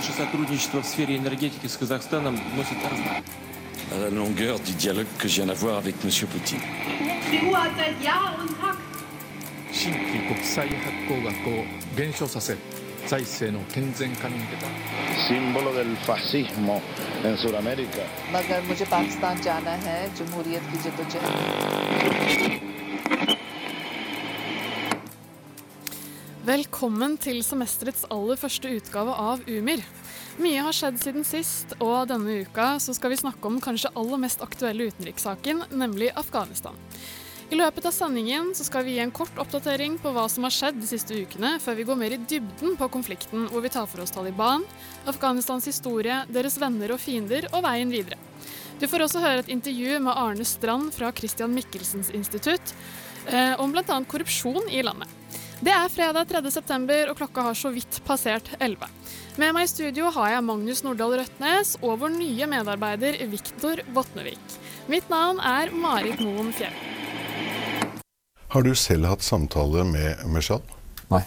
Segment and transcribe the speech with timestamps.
[0.00, 3.22] Наше сотрудничество в сфере энергетики с Казахстаном носит разные.
[3.94, 6.10] à la longueur du dialogue que je viens d'avoir avec M.
[6.26, 6.58] Poutine.
[7.30, 8.36] Die Uhr hat seit Jahr
[26.41, 29.83] Velkommen til semesterets aller første utgave av Umir.
[30.41, 34.41] Mye har skjedd siden sist, og denne uka skal vi snakke om kanskje aller mest
[34.41, 36.73] aktuelle utenrikssaken, nemlig Afghanistan.
[37.53, 40.81] I løpet av sendingen skal vi gi en kort oppdatering på hva som har skjedd
[40.81, 44.01] de siste ukene, før vi går mer i dybden på konflikten, hvor vi tar for
[44.01, 44.65] oss Taliban,
[45.05, 48.17] Afghanistans historie, deres venner og fiender og veien videre.
[48.81, 52.73] Du får også høre et intervju med Arne Strand fra Christian Michelsens institutt
[53.29, 54.03] eh, om bl.a.
[54.09, 55.20] korrupsjon i landet.
[55.61, 56.39] Det er fredag 3.
[56.49, 58.87] september, og klokka har så vidt passert 11.
[59.37, 64.55] Med meg i studio har jeg Magnus Nordahl Røtnes og vår nye medarbeider Viktor Botnevik.
[64.89, 66.73] Mitt navn er Marit Moen Fjell.
[68.55, 70.65] Har du selv hatt samtale med Meshal?
[71.13, 71.21] Nei.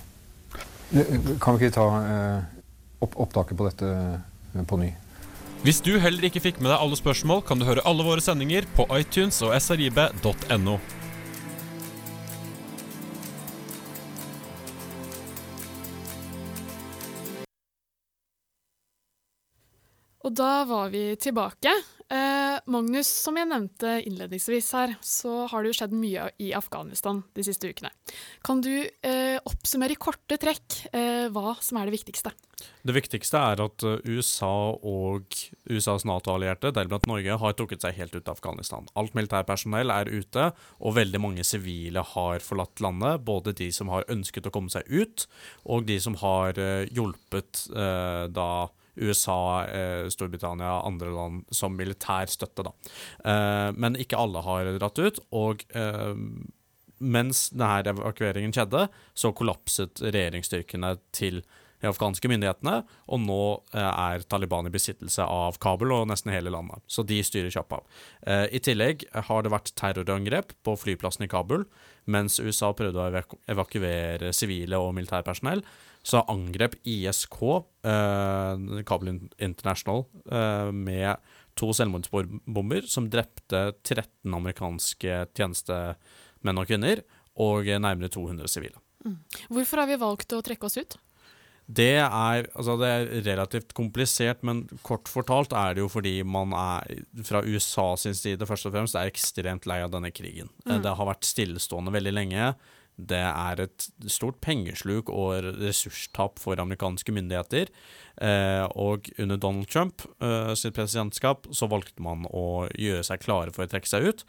[1.38, 2.66] Kan vi ikke ta eh,
[3.06, 4.90] opp opptaket på dette eh, på ny?
[5.62, 8.66] Hvis du heller ikke fikk med deg alle spørsmål, kan du høre alle våre sendinger
[8.74, 10.78] på iTunes og srib.no.
[20.24, 21.72] Og da var vi tilbake.
[22.08, 27.22] Eh, Magnus, som jeg nevnte innledningsvis her, så har det jo skjedd mye i Afghanistan
[27.36, 27.90] de siste ukene.
[28.44, 32.32] Kan du eh, oppsummere i korte trekk eh, hva som er det viktigste?
[32.84, 35.36] Det viktigste er at eh, USA og
[35.68, 38.88] USAs Nato-allierte, deriblant Norge, har trukket seg helt ut av Afghanistan.
[39.00, 43.24] Alt militærpersonell er ute, og veldig mange sivile har forlatt landet.
[43.28, 45.26] Både de som har ønsket å komme seg ut,
[45.64, 48.48] og de som har eh, hjulpet eh, da
[48.96, 52.66] USA, eh, Storbritannia andre land som militær støtte.
[52.66, 52.74] Da.
[53.24, 55.20] Eh, men ikke alle har dratt ut.
[55.34, 56.14] Og eh,
[57.04, 61.42] mens denne evakueringen skjedde, så kollapset regjeringsstyrkene til
[61.84, 62.78] de afghanske myndighetene,
[63.12, 63.40] og nå
[63.74, 66.84] eh, er Taliban i besittelse av Kabul og nesten hele landet.
[66.88, 67.84] Så de styrer kjapt av.
[68.26, 71.66] Eh, I tillegg har det vært terrorangrep på flyplassen i Kabul,
[72.10, 75.64] mens USA prøvde å evaku evakuere sivile og militærpersonell
[76.04, 77.40] så angrep ISK,
[77.88, 81.16] eh, Kabul International, eh, med
[81.56, 87.02] to selvmordsbomber som drepte 13 amerikanske tjenestemenn og -kvinner,
[87.36, 88.78] og nærmere 200 sivile.
[89.04, 89.18] Mm.
[89.48, 90.96] Hvorfor har vi valgt å trekke oss ut?
[91.66, 96.52] Det er, altså det er relativt komplisert, men kort fortalt er det jo fordi man
[96.52, 100.50] er fra USA sin side først og fremst er ekstremt lei av denne krigen.
[100.66, 100.82] Mm.
[100.84, 102.50] Det har vært stillestående veldig lenge.
[102.96, 107.72] Det er et stort pengesluk og ressurstap for amerikanske myndigheter.
[108.22, 113.54] Eh, og under Donald Trump eh, sitt presidentskap så valgte man å gjøre seg klare
[113.54, 114.22] for å trekke seg ut.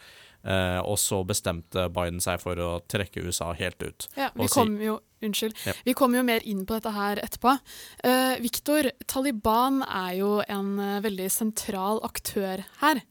[0.45, 4.07] Eh, og så bestemte Biden seg for å trekke USA helt ut.
[4.17, 5.73] Ja, vi kommer jo, unnskyld, Ja.
[5.85, 7.55] vi kommer jo mer inn på dette her etterpå.
[8.03, 13.01] Eh, Viktor, Taliban er jo en eh, veldig sentral aktør her.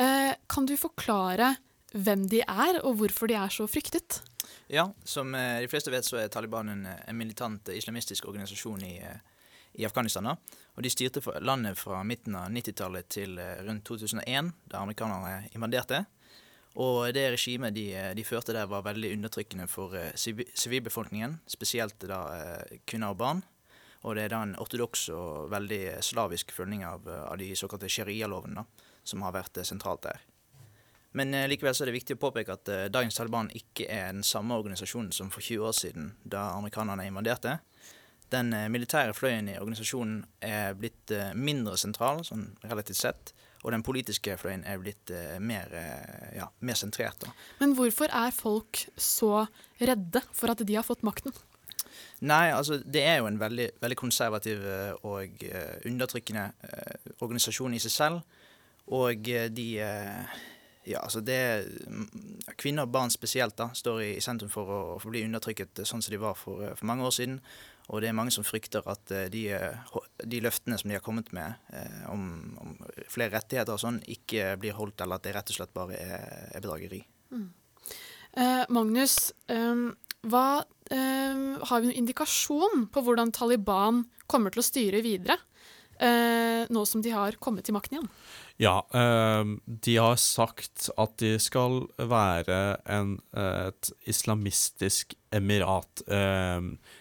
[0.00, 1.54] Eh, kan du forklare
[1.94, 4.20] hvem de er, og hvorfor de er så fryktet?
[4.66, 8.28] Ja, som eh, de fleste vet, så er Taliban en, eh, en militant eh, islamistisk
[8.28, 8.96] organisasjon i,
[9.72, 10.24] i Afghanistan.
[10.24, 10.36] da.
[10.74, 16.04] Og de styrte landet fra midten av 90-tallet til rundt 2001, da amerikanerne invaderte.
[16.74, 22.18] Og det regimet de, de førte der, var veldig undertrykkende for sivilbefolkningen, spesielt da
[22.82, 23.44] kvinner og barn.
[24.02, 28.66] Og det er da en ortodoks og veldig slavisk følging av, av de såkalte sharia-lovene
[29.06, 30.18] som har vært sentralt der.
[31.14, 34.10] Men eh, likevel så er det viktig å påpeke at eh, dagens Taliban ikke er
[34.10, 37.60] den samme organisasjonen som for 20 år siden, da amerikanerne invaderte.
[38.34, 43.34] Den eh, militære fløyen i organisasjonen er blitt mindre sentral, sånn relativt sett.
[43.62, 45.08] Og den politiske fløyen er blitt
[45.40, 45.70] mer,
[46.36, 47.16] ja, mer sentrert.
[47.22, 47.30] da.
[47.62, 49.46] Men hvorfor er folk så
[49.80, 51.32] redde for at de har fått makten?
[52.28, 54.66] Nei, altså det er jo en veldig, veldig konservativ
[55.08, 55.46] og
[55.88, 56.44] undertrykkende
[57.24, 58.36] organisasjon i seg selv.
[58.92, 59.68] Og de
[60.84, 61.38] Ja, altså det
[61.88, 62.08] mm,
[62.60, 66.12] Kvinner og barn spesielt da, står i sentrum for å, å bli undertrykket sånn som
[66.12, 67.38] de var for, eh, for mange år siden.
[67.92, 71.04] Og det er mange som frykter at eh, de, eh, de løftene som de har
[71.04, 72.76] kommet med eh, om, om
[73.12, 76.24] flere rettigheter og sånn, ikke blir holdt, eller at det rett og slett bare er,
[76.52, 77.02] er bedrageri.
[78.34, 79.84] Eh, Magnus, eh,
[80.26, 85.38] hva, eh, har vi noen indikasjon på hvordan Taliban kommer til å styre videre?
[85.94, 88.08] nå som de har kommet til makten igjen?
[88.56, 96.04] Ja, eh, de har sagt at de skal være en, et islamistisk emirat.
[96.06, 96.60] Eh,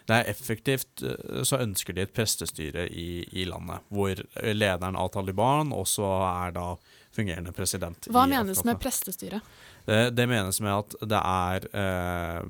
[0.10, 5.14] det er effektivt eh, så ønsker de et prestestyre i, i, landet, hvor lederen av
[5.14, 6.68] Taliban også er da
[7.14, 8.10] fungerende president.
[8.10, 9.44] Hva menes med prestestyre?
[9.86, 12.42] Det, det, menes med at det er eh,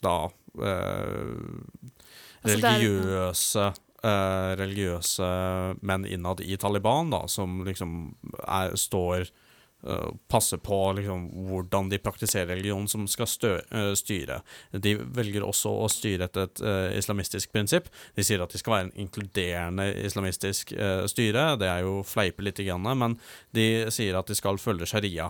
[0.00, 0.18] da
[2.46, 5.26] altså religiøse Uh, religiøse
[5.80, 7.96] menn innad i Taliban da, som liksom
[8.44, 9.30] er, står
[9.86, 14.40] uh, passer på liksom, hvordan de praktiserer religion som skal stø, uh, styre.
[14.72, 16.64] De velger også å styre etter et
[16.98, 17.90] islamistisk prinsipp.
[18.16, 20.72] De sier at de skal være en inkluderende islamistisk
[21.10, 21.46] styre.
[21.60, 23.18] Det er jo fleipe litt, grann, men
[23.54, 25.28] de sier at de skal følge sharia.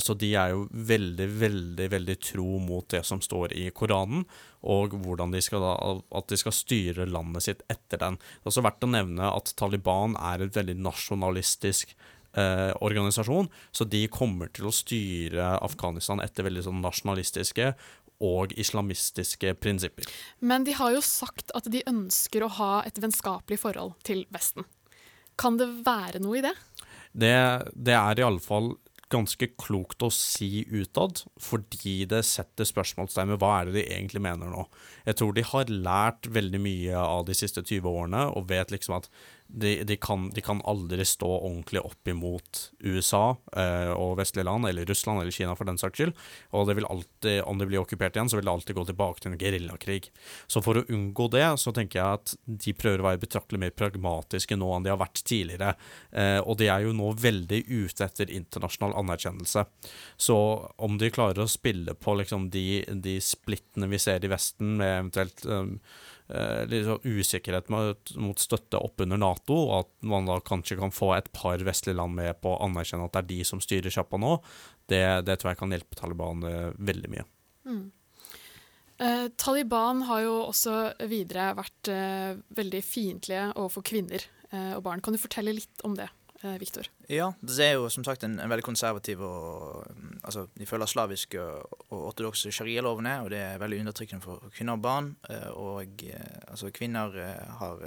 [0.00, 4.22] så de er jo veldig, veldig, veldig tro mot det som står i Koranen
[4.64, 5.74] og hvordan de skal da,
[6.16, 8.16] at de skal styre landet sitt etter den.
[8.16, 11.94] Det er også verdt å nevne at Taliban er et veldig nasjonalistisk
[12.36, 17.72] eh, organisasjon, så de kommer til å styre Afghanistan etter veldig sånn nasjonalistiske
[18.24, 20.06] og islamistiske prinsipper.
[20.40, 24.66] Men de har jo sagt at de ønsker å ha et vennskapelig forhold til Vesten.
[25.40, 26.54] Kan det være noe i det?
[27.14, 27.36] Det,
[27.74, 28.74] det er iallfall
[29.12, 34.22] ganske klokt å si utad, fordi det setter spørsmålstegn ved hva er det de egentlig
[34.24, 34.64] mener nå.
[35.06, 38.98] Jeg tror de har lært veldig mye av de siste 20 årene og vet liksom
[38.98, 39.10] at
[39.54, 44.66] de, de, kan, de, kan, aldri stå ordentlig opp imot USA eh, og vestlige land,
[44.68, 46.14] eller Russland eller Kina for den saks skyld.
[46.56, 49.22] Og det vil alltid, om de blir okkupert igjen, så vil det alltid gå tilbake
[49.22, 50.00] til en geriljakrig.
[50.50, 52.34] Så for å unngå det, så tenker jeg at
[52.66, 55.76] de prøver å være betraktelig mer pragmatiske nå enn de har vært tidligere.
[56.10, 59.66] Eh, og de er jo nå veldig ute etter internasjonal anerkjennelse.
[60.18, 60.38] Så
[60.82, 64.98] om de klarer å spille på liksom de, de splittene vi ser i Vesten, med
[64.98, 65.66] eventuelt Eh,
[66.24, 71.10] litt sånn usikkerhet mot, støtte opp under Nato, og at man da kanskje kan få
[71.18, 74.16] et par vestlige land med på å anerkjenne at det er de som styrer sjappa
[74.16, 74.38] nå,
[74.88, 77.26] det, det, tror jeg kan hjelpe Taliban eh, veldig mye.
[77.68, 77.84] Mm.
[78.98, 80.74] Eh, Taliban har jo også
[81.10, 84.22] videre vært eh, veldig fiendtlige overfor kvinner
[84.52, 85.02] eh, og barn.
[85.02, 86.08] Kan du fortelle litt om det?
[86.44, 86.88] Eh, Viktor?
[87.10, 89.84] Ja, det er jo som sagt en, en veldig konservativ og
[90.24, 94.80] Altså, de følger slaviske og, ortodokse sharialovene, og det er veldig undertrykkende for kvinner og
[94.80, 95.10] barn.
[95.28, 97.12] Eh, og eh, altså, kvinner
[97.58, 97.82] har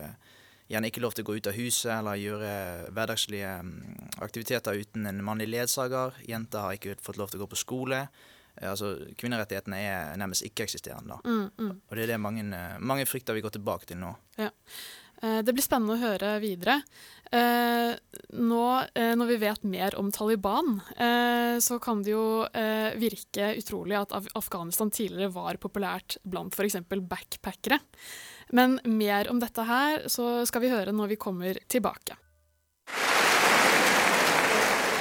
[0.70, 2.52] gjerne ikke lov til å gå ut av huset eller gjøre
[2.94, 6.14] hverdagslige mm, aktiviteter uten en mannlig ledsager.
[6.30, 8.04] Jenter har ikke fått lov til å gå på skole.
[8.62, 11.20] Altså, Kvinnerettighetene er nærmest ikke-eksisterende.
[11.26, 11.74] Mm, mm.
[11.88, 12.46] Og det er det mange,
[12.80, 14.14] mange frykter vi går tilbake til nå.
[14.38, 14.50] Ja.
[15.22, 16.82] Eh, det blir spennende å høre videre.
[17.32, 17.94] Eh,
[18.38, 20.78] nå eh, når vi vet mer om Taliban,
[21.62, 22.46] så kan det jo
[23.02, 26.78] virke utrolig at Afghanistan tidligere var populært blant f.eks.
[26.86, 27.80] backpackere.
[28.54, 32.16] Men mer om dette her så skal vi høre når vi kommer tilbake.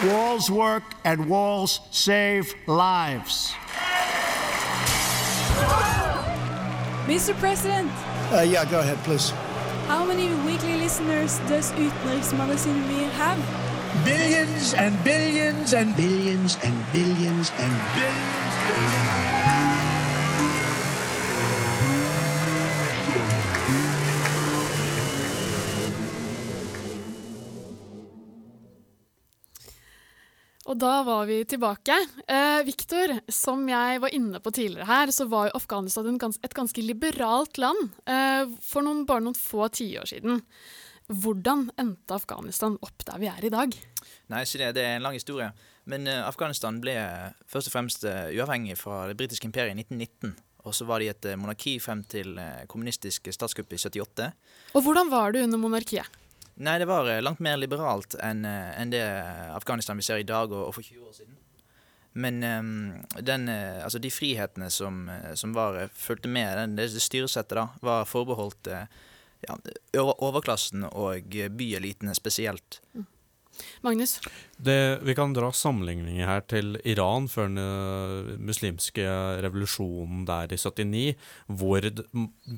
[0.06, 3.54] Walls work and walls save lives.
[7.06, 7.34] Mr.
[7.38, 7.90] President.
[8.32, 9.32] Uh, yeah, go ahead, please.
[9.86, 13.38] How many weekly listeners does Utenriksmagasin Mir have?
[14.02, 19.55] Billions and billions and billions and billions and billions.
[30.76, 31.94] Og da var vi tilbake.
[32.28, 36.52] Eh, Viktor, som jeg var inne på tidligere her, så var jo Afghanistan gans et
[36.52, 40.42] ganske liberalt land eh, for noen, bare noen få tiår siden.
[41.08, 43.72] Hvordan endte Afghanistan opp der vi er i dag?
[44.28, 44.68] Nei, ikke det.
[44.76, 45.48] Det er en lang historie.
[45.88, 46.98] Men uh, Afghanistan ble
[47.48, 50.34] først og fremst uh, uavhengig fra det britiske imperiet i 1919.
[50.66, 52.36] Og så var de et uh, monarki frem til
[52.68, 54.28] kommunistisk statskupp i 78.
[54.76, 56.20] Og hvordan var det under monarkiet?
[56.56, 59.02] Nei, det var eh, langt mer liberalt enn eh, en det
[59.52, 61.42] Afghanistan vi ser i dag og, og for 20 år siden.
[62.16, 62.40] Men
[63.20, 65.02] den, altså de frihetene som,
[65.36, 69.56] som var, fulgte med den, det styresettet, da, var forbeholdt ja,
[69.92, 72.80] overklassen og byelitene spesielt.
[72.96, 73.04] Mm.
[73.84, 74.16] Magnus?
[74.56, 79.04] Det, vi kan dra sammenligninger her til Iran før den uh, muslimske
[79.44, 81.04] revolusjonen der i 79,
[81.60, 81.90] hvor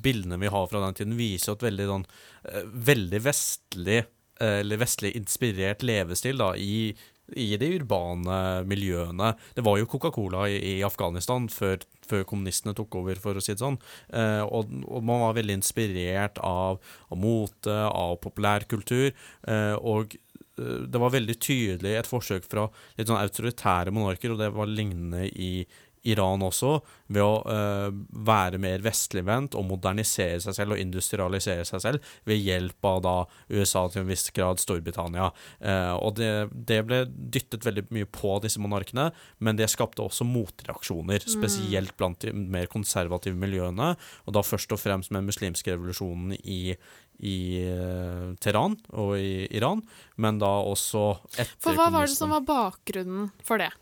[0.03, 2.07] bildene vi har fra den tiden, viser et veldig, sånn,
[2.47, 4.01] uh, veldig vestlig
[4.41, 6.93] uh, eller vestlig inspirert levestil da, i,
[7.37, 8.39] i de urbane
[8.69, 9.33] miljøene.
[9.55, 13.53] Det var jo Coca-Cola i, i, Afghanistan før, før, kommunistene tok over, for å si
[13.53, 13.79] det sånn.
[14.09, 16.79] Eh, og, og, man var veldig inspirert av,
[17.09, 19.11] av mote, av populærkultur.
[19.11, 20.17] Eh, og
[20.59, 25.27] det var veldig tydelig et forsøk fra litt sånn autoritære monarker, og det var lignende
[25.29, 25.65] i,
[26.07, 26.77] Iran også,
[27.11, 27.89] ved å uh,
[28.25, 33.15] være mer vestligvendt og modernisere seg selv og industrialisere seg selv ved hjelp av da
[33.51, 35.31] USA til en viss grad Storbritannia.
[35.59, 39.09] Uh, og det, det, ble dyttet veldig mye på disse monarkene,
[39.43, 41.33] men det skapte også motreaksjoner, Mm.
[41.33, 43.91] spesielt blant de mer konservative miljøene,
[44.25, 46.75] og da først og fremst med muslimske revolusjonen i
[47.19, 49.81] i uh, Teheran og i Iran,
[50.15, 53.73] men da også etter For hva var det som var bakgrunnen for det?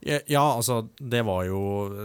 [0.00, 1.60] Ja, altså, det var jo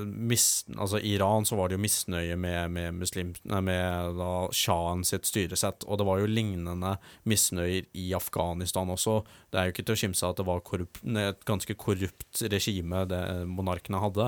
[0.06, 5.06] mis, Altså, i Iran så var det jo misnøye med, med, muslim, med da sjahen
[5.08, 9.22] sitt styresett, og det var jo lignende misnøyer i Afghanistan også.
[9.56, 12.42] Det er jo ikke til å kimse av at det var korrupt, et ganske korrupt
[12.52, 14.26] regime det monarkene hadde,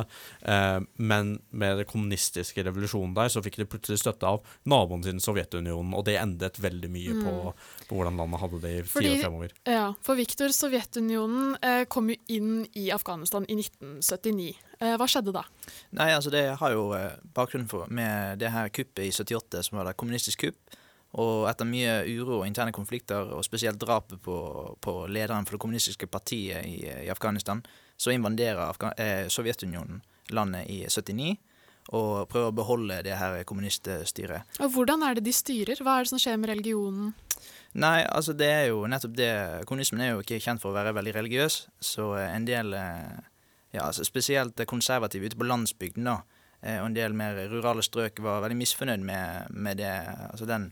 [0.47, 4.39] eh, men med den kommunistiske revolusjonen der, så fikk de plutselig støtte av
[4.71, 7.23] naboen sin, Sovjetunionen, og det endret veldig mye Mm.
[7.25, 7.53] på,
[7.89, 9.51] på hvordan landet hadde det i Fordi- tida fremover.
[9.67, 14.55] Ja, for Viktor, Sovjetunionen eh, kom jo inn i Afghanistan i 1979.
[14.79, 15.43] Eh, hva skjedde da?
[15.91, 19.79] Nei, altså det har jo eh, bakgrunn for med det her kuppet i 78, som
[19.79, 20.77] var det kommunistisk kupp.
[21.17, 24.37] Og etter mye uro og interne konflikter, og spesielt drapet på,
[24.81, 27.63] på lederen for det kommunistiske partiet i, i Afghanistan,
[27.97, 30.03] så invaderer Afgan eh, Sovjetunionen
[30.35, 31.37] landet i 79
[31.95, 34.59] og prøver å beholde det her kommuniststyret.
[34.59, 35.79] Og hvordan er det de styrer?
[35.79, 37.13] Hva er det som skjer med religionen?
[37.77, 39.31] Nei, altså det er jo nettopp det
[39.69, 43.19] Kommunismen er jo ikke kjent for å være veldig religiøs, så eh, en del eh,
[43.75, 46.17] ja, altså Spesielt konservative ute på landsbygden da,
[46.61, 49.93] eh, og en del mer rurale strøk var veldig misfornøyd med, med det
[50.31, 50.71] Altså den,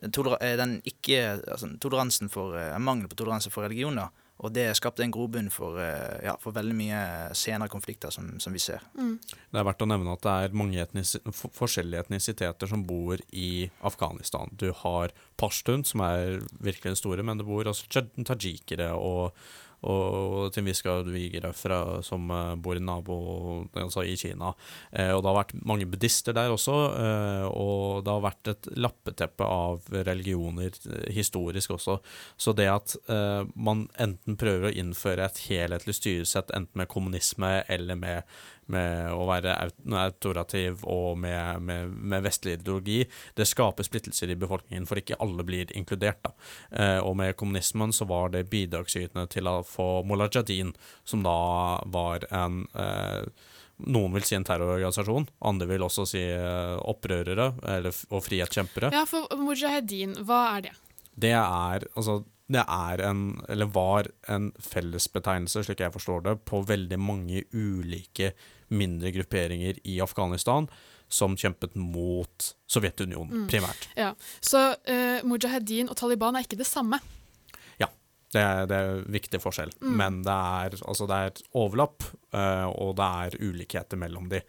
[0.00, 4.08] den, eh, den ikke altså toleransen for eh, Mangel på toleranse for religioner.
[4.40, 7.00] Og det skapte en grobunn for, eh, ja, for veldig mye
[7.36, 8.80] senere konflikter som, som vi ser.
[8.96, 13.68] Det er verdt å nevne at det er mange etnis forskjellige etnisiteter som bor i
[13.84, 14.48] Afghanistan.
[14.56, 19.36] Du har pashtun, som er virkelig den store, men det bor også tja- tajikere og,
[19.88, 21.52] og til en viss grad uigere
[22.04, 23.16] som eh, bor i nabo,
[23.72, 24.52] altså i Kina.
[24.92, 28.70] Eh, og det har vært mange buddhister der også, eh, og det har vært et
[28.76, 31.98] lappeteppe av religioner eh, historisk også.
[32.36, 37.60] Så det at eh, man enten prøver å innføre et helhetlig styresett, enten med kommunisme
[37.68, 39.56] eller med med å være
[40.00, 43.02] autorativ og med, med, med vestlig ideologi,
[43.38, 46.22] det skaper splittelser i befolkningen, for ikke alle blir inkludert.
[46.26, 46.34] da.
[46.70, 50.74] Eh, og med kommunismen så var det bidragsytende til å få Molajadin,
[51.04, 51.38] som da
[51.90, 53.48] var en eh,
[53.88, 58.92] noen vil si en terrororganisasjon, andre vil også si eh, opprørere eller, og frihetskjempere.
[58.92, 60.74] Ja, for mujahedin, hva er det?
[61.20, 62.20] Det er altså
[62.50, 68.32] det er en, eller var en fellesbetegnelse, slik jeg forstår det, på veldig mange ulike
[68.74, 70.66] mindre grupperinger i Afghanistan
[71.10, 73.46] som kjempet mot Sovjetunionen, Mm.
[73.50, 73.88] primært.
[73.98, 77.00] Ja, Så uh, mujahedin og Taliban er ikke det samme?
[78.30, 79.72] Det er, det er viktig forskjell.
[79.82, 79.94] Mm.
[79.98, 82.06] Men det er, altså det er overlapp,
[82.36, 84.42] uh, og det er ulikheter mellom de.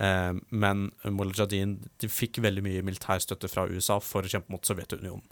[0.00, 5.24] Eh, men Mujahedin de fikk veldig mye militærstøtte fra USA for å kjempe mot Sovjetunionen.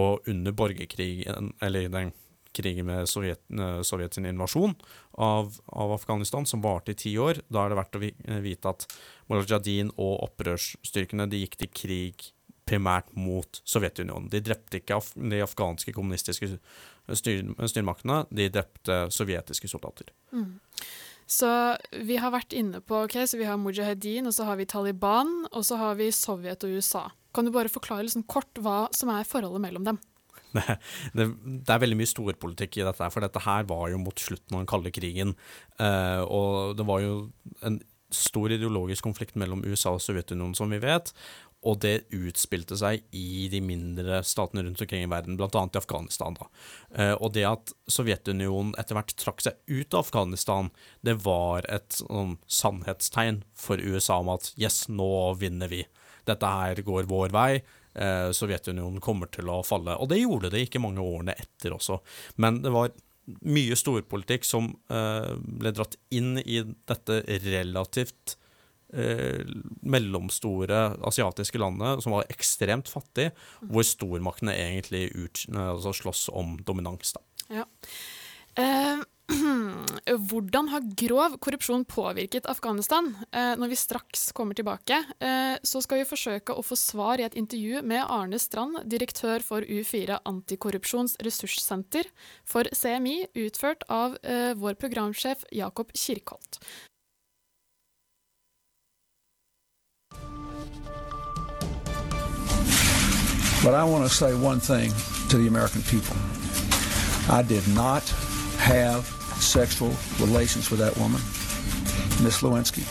[0.00, 2.14] Og under borgerkrigen, eller den
[2.56, 4.74] krigen med Sovjet, uh, Sovjets invasjon
[5.20, 8.04] av, av Afghanistan, som varte i ti år, da er det verdt å
[8.44, 8.88] vite at
[9.32, 12.32] Mujahedin og opprørsstyrkene de gikk til krig
[12.68, 14.30] primært mot Sovjetunionen.
[14.32, 16.54] De drepte ikke af de afghanske kommunistiske
[17.18, 20.12] styr styrmaktene, de drepte sovjetiske soldater.
[20.32, 20.60] Mm.
[21.32, 21.48] Så
[22.04, 25.46] vi har vært inne på ok, så vi har mujahedin, og så har vi Taliban,
[25.50, 27.06] og så har vi Sovjet og USA.
[27.32, 30.02] Kan du bare forklare liksom kort hva som er forholdet mellom dem?
[30.52, 30.74] Det,
[31.16, 31.24] det,
[31.64, 34.60] det er veldig mye storpolitikk i dette, for dette her var jo mot slutten av
[34.60, 35.30] den kalde krigen.
[35.80, 37.14] Eh, og det var jo
[37.64, 37.78] en
[38.12, 41.14] stor ideologisk konflikt mellom USA og Sovjetunionen, som vi vet.
[41.62, 45.62] Og det utspilte seg i de mindre statene rundt omkring i verden, bl.a.
[45.62, 46.34] i Afghanistan.
[46.38, 46.48] Da.
[46.96, 50.72] Eh, og det at Sovjetunionen etter hvert trakk seg ut av Afghanistan,
[51.06, 55.84] det var et sånn sannhetstegn for USA om at yes, nå vinner vi.
[56.26, 57.62] Dette her går vår vei.
[57.94, 59.94] Eh, Sovjetunionen kommer til å falle.
[60.02, 62.00] Og det gjorde det ikke mange årene etter også.
[62.42, 62.90] Men det var
[63.46, 68.36] mye storpolitikk som eh, ble dratt inn i dette relativt
[68.92, 69.42] eh,
[69.82, 73.30] mellomstore asiatiske landet, som var ekstremt fattig,
[73.68, 77.16] hvor stormaktene egentlig ut, altså slåss om dominans.
[77.16, 77.24] Da.
[77.60, 77.66] Ja.
[78.62, 79.02] Eh,
[80.28, 83.12] hvordan har grov korrupsjon påvirket Afghanistan?
[83.30, 87.26] Eh, når vi straks kommer tilbake, eh, så skal vi forsøke å få svar i
[87.26, 92.08] et intervju med Arne Strand, direktør for U4 Antikorrupsjons ressurssenter
[92.44, 96.60] for CMI, utført av eh, vår programsjef Jakob Kirkholt.
[103.64, 104.90] But I want to say one thing
[105.28, 106.16] to the American people.
[107.28, 108.02] I did not
[108.58, 109.04] have
[109.40, 111.20] sexual relations with that woman.
[112.22, 112.84] Miss Lewinsky.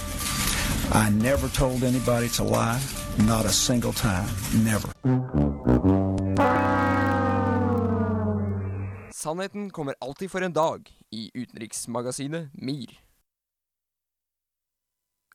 [0.93, 2.79] I never told anybody to lie,
[3.27, 4.27] not a single time,
[4.63, 4.89] never.
[9.13, 13.10] Sannheten kommer alltid for en dag i utenriksmagasinet MIR.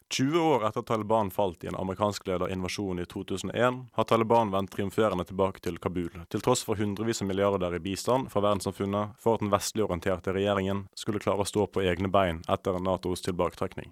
[0.08, 5.24] 20 år etter Taliban falt i en amerikanskledet invasjon i 2001, har Taliban vendt triumferende
[5.24, 9.42] tilbake til Kabul, til tross for hundrevis av milliarder i bistand fra verdenssamfunnet for at
[9.42, 13.90] den vestlig-orienterte regjeringen skulle klare å stå på egne bein etter Natos tilbaketrekning.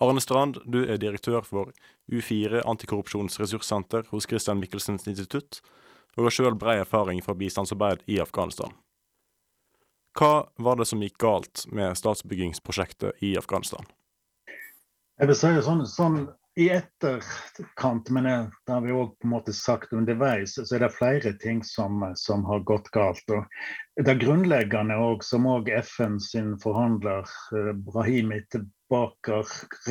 [0.00, 1.72] Arne Strand, du er direktør for
[2.12, 5.62] U4 antikorrupsjonsressurssenter hos Christian Michelsens institutt,
[6.16, 8.76] og har sjøl brei erfaring fra bistandsarbeid i Afghanistan.
[10.18, 13.86] Hva var det som gikk galt med statsbyggingsprosjektet i Afghanistan?
[15.20, 16.14] Jeg vil si det sånn, sånn
[16.56, 22.00] i etterkant, men det har vi òg sagt underveis, så er det flere ting som,
[22.16, 23.28] som har gått galt.
[23.28, 23.44] Og
[24.00, 29.42] det grunnleggende, og som òg FN sin forhandler eh, Brahimi tilbake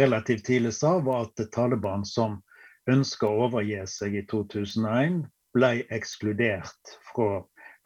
[0.01, 2.41] relativt tidlig sa, var at Taliban, som
[2.89, 7.43] ønska å overgi seg i 2001, ble ekskludert fra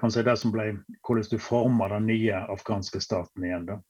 [0.07, 3.67] si det som ble, hvordan du forma den nye afghanske staten igjen.
[3.67, 3.83] da.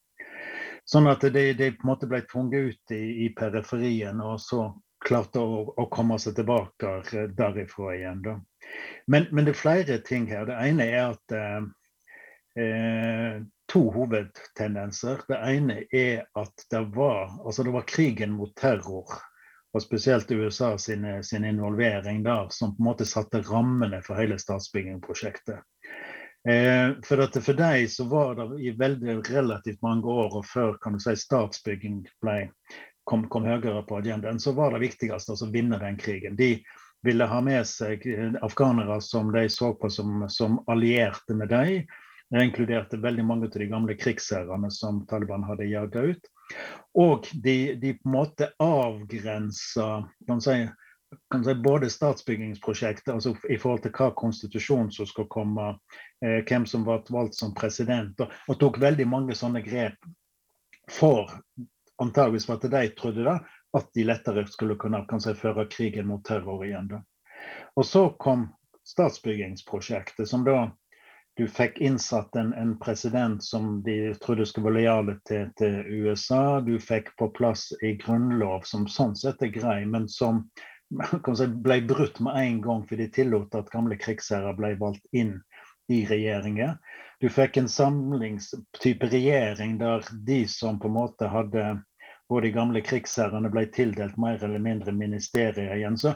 [0.90, 4.68] Sånn at de, de, på en måte ble tvunget ut i, i periferien, og så
[5.04, 8.22] klarte å, å, komme seg tilbake derifra igjen.
[8.25, 8.38] Da.
[9.08, 10.48] Men, men, det er flere ting her.
[10.48, 11.66] Det ene er at eh,
[12.63, 15.22] eh, To hovedtendenser.
[15.28, 19.16] Det ene er at det var, altså det var krigen mot terror
[19.74, 24.38] og spesielt USA sin, sin involvering der, som på en måte satte rammene for hele
[24.38, 25.63] statsbyggingprosjektet.
[26.50, 30.73] Eh, for, at for deg så var det i veldig relativt mange år og før
[30.83, 32.50] kan du si, statsbygging ble,
[33.07, 36.35] kom, kom høyere på agendaen, så var det viktigste altså å vinne den krigen.
[36.35, 36.57] De
[37.03, 41.88] ville ha med seg eh, afghanere som de så på som, som allierte med dem.
[42.33, 46.31] Det inkluderte veldig mange av de gamle krigsherrene som Taliban hadde jaga ut.
[46.97, 49.89] Og de, de, på en måte avgrensa
[50.27, 50.63] kan si,
[51.46, 55.70] si, både statsbyggingsprosjektet, altså i forhold til hva konstitusjon som skal komme,
[56.25, 60.10] eh, hvem som ble valgt som president, og, og, tok veldig mange sånne grep
[60.91, 61.32] for
[62.01, 63.38] antageligvis for at de trodde da,
[63.77, 66.89] at de lettere skulle kunne si, føre krigen mot terror igjen.
[66.91, 67.01] Da.
[67.75, 68.50] Og så kom
[68.88, 70.72] statsbyggingsprosjektet, som da
[71.36, 76.60] du fikk innsatt en, en, president som de trodde skulle være lojal til, til, USA.
[76.62, 80.43] Du fikk på plass en grunnlov som sånn sett er grei, men som
[81.65, 85.38] ble brutt med en gang, for de tillot at gamle krigsherrer ble valgt inn
[85.91, 86.77] i regjeringer.
[87.19, 91.82] Du fikk en samlingstype regjering der de som på en måte hadde
[92.29, 95.97] både de gamle krigsherrene ble tildelt mer eller mindre ministerier igjen.
[95.97, 96.15] Så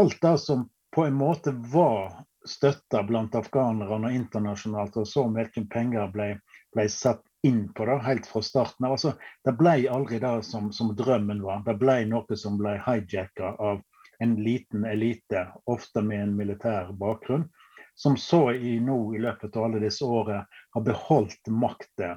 [0.00, 5.66] alt det som på en måte var støtta blant afghanerne og internasjonalt, og så mye
[5.72, 6.30] penger ble,
[6.74, 8.96] ble satt inn på det helt fra starten av.
[8.96, 9.12] Altså,
[9.44, 11.62] det ble aldri det som, som drømmen var.
[11.66, 13.80] Det ble noe som ble hijacka av
[14.20, 17.46] en liten elite, ofte med en militær bakgrunn,
[17.94, 20.44] som så i nå i løpet av alle disse årene
[20.76, 22.14] har beholdt makta,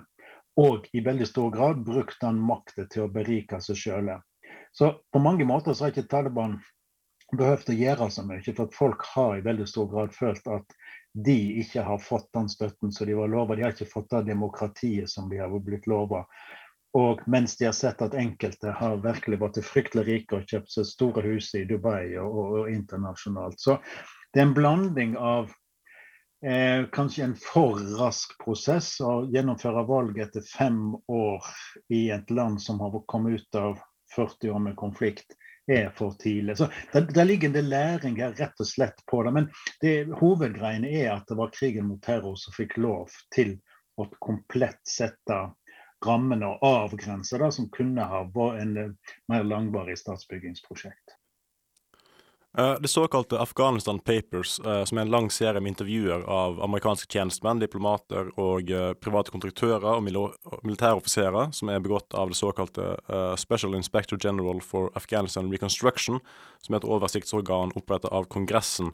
[0.60, 4.12] og i veldig stor grad brukt den makta til å berike seg sjøl.
[4.72, 6.60] Så på mange måter så har ikke Taliban
[7.34, 10.76] behøvd å gjøre så mye, for at folk har i veldig stor grad følt at
[11.13, 13.56] de ikke har fått den støtten som de var lova.
[13.56, 16.24] De har ikke fått det demokratiet som de har blitt lova.
[16.93, 20.86] Og mens de har sett at enkelte har virkelig vært fryktelig rike og kjøpt seg
[20.86, 23.58] store hus i Dubai og, og, og internasjonalt.
[23.60, 23.79] Så
[24.34, 25.49] det er en blanding av
[26.45, 31.49] eh, kanskje en for rask prosess å gjennomføre valg etter fem år
[31.93, 33.82] i et land som har kommet ut av
[34.15, 35.34] 40 år med konflikt,
[35.65, 36.58] er for tidlig.
[36.58, 39.32] Så der, ligger en del læring her rett og slett på det.
[39.34, 39.49] Men
[39.82, 43.56] det, hovedgreiene er at det var krigen mot terror som fikk lov til
[43.97, 45.39] å komplett sette
[46.06, 51.18] rammene og avgrense det som kunne ha vært en eh, mer langvarig statsbyggingsprosjekt.
[52.58, 57.10] Eh, det såkalte Afghanistan Papers, eh, som er en lang serie med intervjuer av amerikanske
[57.10, 58.70] tjenestemenn, diplomater og
[59.02, 60.04] private kontraktører og
[60.62, 63.00] militæroffiserer, som er begått av det såkalte
[63.42, 66.20] Special Inspector General for Afghanistan Reconstruction,
[66.62, 68.94] som er et oversiktsorgan opprettet av Kongressen.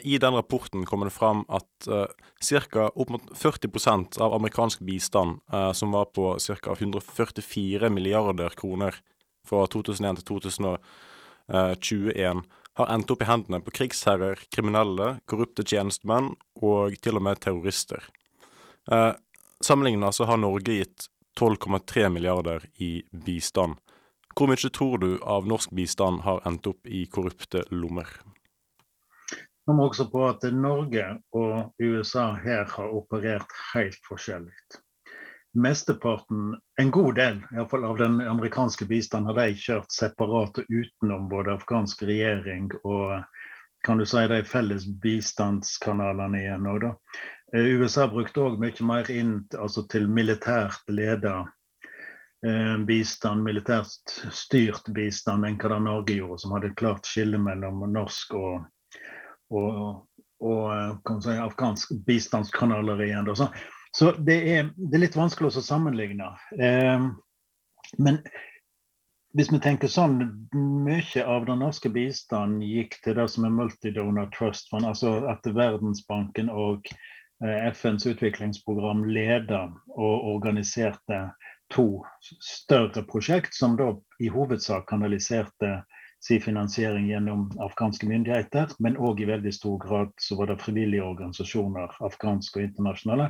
[0.00, 2.90] I den rapporten kommer det fram at ca.
[2.94, 5.40] opp mot 40% av amerikansk bistand,
[5.74, 6.72] som var på ca.
[6.72, 8.94] 144 milliarder kroner
[9.44, 12.42] fra 2001 til 2021,
[12.74, 16.32] har endt opp i hendene på krigsherrer, kriminelle, korrupte tjenestemenn
[16.62, 18.02] og til og med terrorister.
[18.90, 19.12] Eh,
[19.64, 21.06] Sammenlignet så har Norge gitt
[21.40, 23.78] 12,3 milliarder i bistand.
[24.34, 28.10] Hvor mye tror du av norsk bistand har endt opp i korrupte lommer?
[29.64, 34.52] Nå må også på at Norge og USA her har operert helt forskjellig.
[35.54, 40.70] Mesteparten, en god del i fall av den amerikanske bistanden, har de kjørt separat og
[40.70, 43.24] utenom både afghansk regjering og
[43.84, 46.66] kan du si de felles bistandskanalene igjen.
[46.66, 46.94] òg, da.
[47.52, 51.34] Eh, USA brukte òg mye mer inn altså til militært leda
[52.46, 57.84] eh, bistand, militært styrt bistand, enn hva Norge gjorde, som hadde et klart skille mellom
[57.92, 58.64] norsk og,
[59.52, 59.76] og,
[60.40, 63.28] og eh, si, afghansk bistandskanaler igjen.
[63.28, 63.36] Da.
[63.44, 63.50] Så,
[63.96, 66.32] så det, er, det, er, litt vanskelig å sammenligne.
[66.58, 67.04] Eh,
[68.02, 68.18] men
[69.34, 70.18] hvis vi tenker sånn,
[70.54, 75.46] mye av den norske bistanden gikk til det som er multidonor trust fund, altså at
[75.46, 81.28] Verdensbanken og eh, FNs utviklingsprogram leda og organiserte
[81.74, 82.02] to
[82.42, 85.76] større prosjekt, som da i hovedsak kanaliserte
[86.26, 91.04] sin finansiering gjennom afghanske myndigheter, men òg i veldig stor grad så var det frivillige
[91.04, 93.26] organisasjoner, afghanske og internasjonale,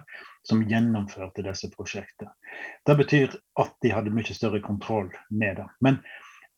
[0.46, 2.30] som gjennomførte disse prosjektene.
[2.86, 5.66] Det betyr at de hadde mye større kontroll med det.
[5.82, 5.98] Men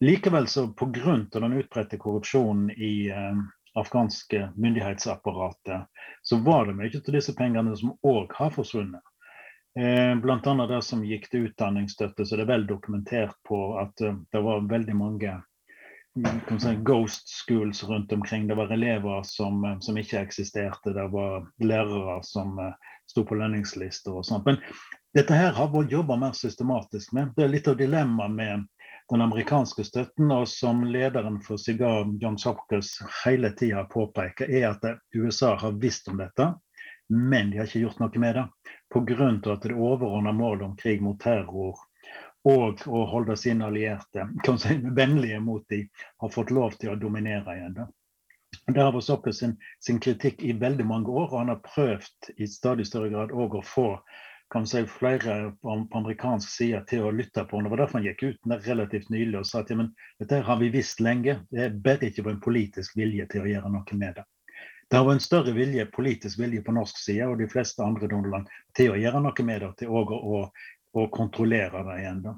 [0.05, 1.17] likevel så pga.
[1.33, 3.41] den utbredte korrupsjonen i eh,
[3.75, 5.89] afghanske myndighetsapparatet,
[6.23, 9.03] så var det mye av disse pengene som òg har forsvunnet.
[9.79, 10.67] Eh, Bl.a.
[10.69, 14.69] det som gikk til utdanningsstøtte, så det er vel dokumentert på at eh, det var
[14.69, 15.43] veldig mange
[16.85, 18.47] ghost schools rundt omkring.
[18.49, 22.73] Det var elever som, eh, som ikke eksisterte, det var lærere som uh,
[23.11, 24.47] sto på lønningslister og sånt.
[24.47, 24.57] Men
[25.15, 27.35] dette her har vi jobba mer systematisk med.
[27.37, 28.67] Det er litt av dilemmaet med
[29.11, 34.87] den amerikanske støtten, og som lederen for Sigar John Sopkes hele tida påpeker, er at
[35.15, 36.55] USA har visst om dette,
[37.09, 38.47] men de har ikke gjort noe med det.
[38.93, 39.29] Pga.
[39.53, 41.79] at det overordna målet om krig mot terror
[42.47, 44.27] og å holde sine allierte
[44.63, 45.89] si, vennlige mot dem,
[46.23, 47.75] har fått lov til å dominere igjen.
[47.81, 47.89] Da.
[48.67, 52.31] Det har vært Sokke sin, sin, kritikk i veldig mange år, og han har prøvd
[52.39, 53.89] i stadig større grad å få
[54.71, 57.67] si, flere på, på, amerikansk side til å lytte på ham.
[57.67, 59.89] Det var derfor han gikk ut relativt nylig og sa at ja,
[60.23, 63.75] dette har vi visst lenge, det er bare ikke en politisk vilje til å gjøre
[63.75, 64.27] noe med det.
[64.87, 68.07] Det har vært en større vilje, politisk vilje på norsk side og de fleste andre
[68.07, 68.47] donland
[68.79, 70.45] til å gjøre noe med det, til å, å
[70.97, 72.23] og kontrollere det igjen.
[72.25, 72.35] Da.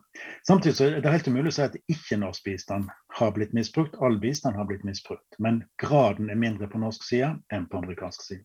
[0.47, 3.97] Samtidig er det helt umulig å si at ikke norsk bistand har blitt misbrukt.
[4.03, 8.27] All bistand har blitt misbrukt, men graden er mindre på norsk side enn på amerikansk
[8.27, 8.45] side.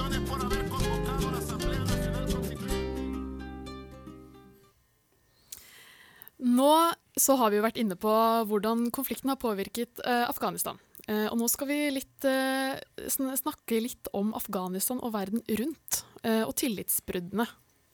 [6.41, 6.73] Nå
[7.19, 8.11] så har vi jo vært inne på
[8.49, 10.79] hvordan konflikten har påvirket eh, Afghanistan.
[11.09, 16.41] Eh, og nå skal vi litt, eh, snakke litt om Afghanistan og verden rundt, eh,
[16.45, 17.47] og tillitsbruddene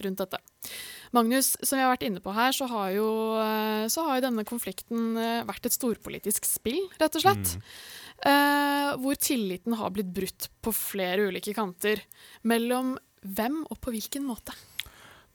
[0.06, 0.40] rundt dette.
[1.18, 3.10] Magnus, som vi har vært inne på her, så har jo,
[3.42, 7.58] eh, så har jo denne konflikten eh, vært et storpolitisk spill, rett og slett.
[7.58, 7.64] Mm.
[8.98, 12.00] hvor tilliten har blitt brutt på flere ulike kanter.
[12.50, 14.56] Mellom hvem og på hvilken måte?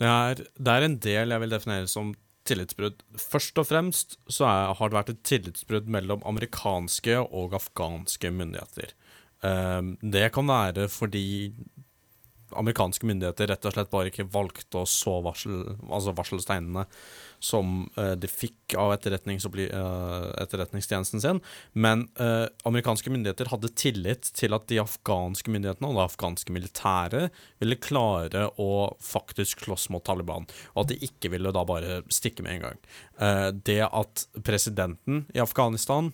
[0.03, 2.11] Det er, det er en del jeg vil definere som
[2.48, 3.02] tillitsbrudd.
[3.20, 8.94] Først og fremst så er, har det vært et tillitsbrudd mellom amerikanske og afghanske myndigheter.
[9.42, 11.26] Um, det kan være fordi
[12.59, 16.85] amerikanske myndigheter rett og slett bare ikke valgte å så varsel, altså varselsteinene
[17.42, 18.98] som uh, de fikk av uh,
[20.40, 21.40] etterretningstjenesten sin.
[21.72, 27.42] Men uh, amerikanske myndigheter hadde tillit til at de afghanske myndighetene og det afghanske militæret
[27.62, 28.70] ville klare å
[29.02, 32.81] faktisk slåss mot Taliban, og at de ikke ville da bare stikke med en gang.
[33.66, 36.11] det at presidenten i Afghanistan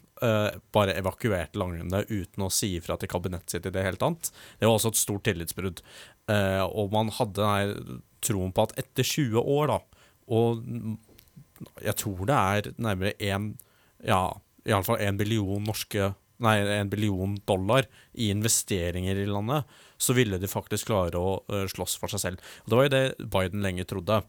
[0.74, 4.68] bare evakuerte langrennet uten å si ifra til kabinettet sitt i det hele tatt, det
[4.68, 5.80] var også et stort tillitsbrudd.
[6.28, 9.78] og man hadde denne troen på at etter 20 år, da,
[10.28, 10.64] og
[11.84, 13.52] jeg tror det er nærmere én
[14.06, 14.30] Ja,
[14.68, 19.66] iallfall én billion norske Nei, en billion dollar i investeringer i landet,
[19.98, 22.44] så ville de faktisk klare å uh, slåss for seg selv.
[22.62, 24.20] Og Det var jo det Biden lenge trodde.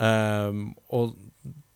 [0.00, 1.12] Um, og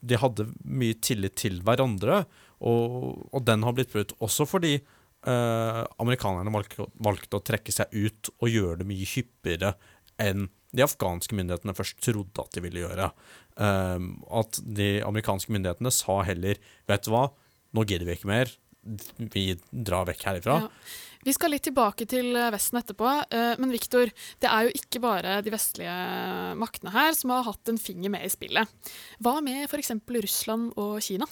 [0.00, 2.22] de hadde mye tillit til hverandre,
[2.64, 4.16] og, og den har blitt brutt.
[4.24, 9.74] Også fordi uh, amerikanerne valgte, valgte, å trekke seg ut og gjøre det mye hyppigere
[10.22, 13.10] enn de afghanske myndighetene først trodde at de ville gjøre.
[13.60, 16.56] Um, at de amerikanske myndighetene sa heller
[16.88, 17.26] Vet du hva,
[17.76, 18.52] nå gidder vi ikke mer.
[19.32, 20.62] Vi drar vekk herifra.
[20.64, 20.70] Ja.
[21.22, 24.10] Vi skal litt tilbake til eh, Vesten etterpå, eh, men Viktor,
[24.42, 25.92] det er jo ikke bare de vestlige
[26.58, 28.90] maktene her som har hatt en finger med i spillet.
[29.22, 29.94] Hva med f.eks.
[30.02, 31.28] Russland og Kina?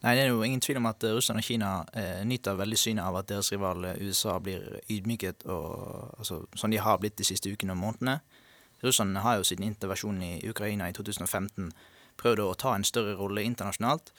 [0.00, 2.78] Nei, Det er jo ingen tvil om at eh, Russland og Kina eh, nyter veldig
[2.78, 7.18] synet av at deres rival eh, USA blir ydmyket, og, altså, som de har blitt
[7.18, 8.20] de siste ukene og månedene.
[8.84, 11.72] Russland har jo siden intervensjonen i Ukraina i 2015
[12.18, 14.12] prøvd å ta en større rolle internasjonalt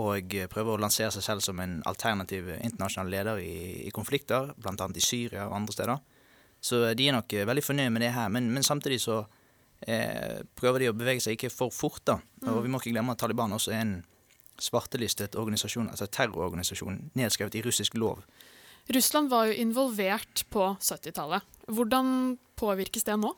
[0.00, 4.88] og prøver å lansere seg selv som en alternativ internasjonal leder i, i konflikter, bl.a.
[4.88, 6.02] i Syria og andre steder.
[6.60, 9.22] Så de er nok veldig fornøyd med det her, men, men samtidig så
[9.84, 12.02] eh, prøver de å bevege seg ikke for fort.
[12.08, 12.18] da.
[12.48, 13.96] Og vi må ikke glemme at Taliban også er en
[14.62, 18.22] svartelistet organisasjon, altså terrororganisasjon, nedskrevet i russisk lov.
[18.94, 21.42] Russland var jo involvert på 70-tallet.
[21.66, 23.32] Hvordan påvirkes det nå?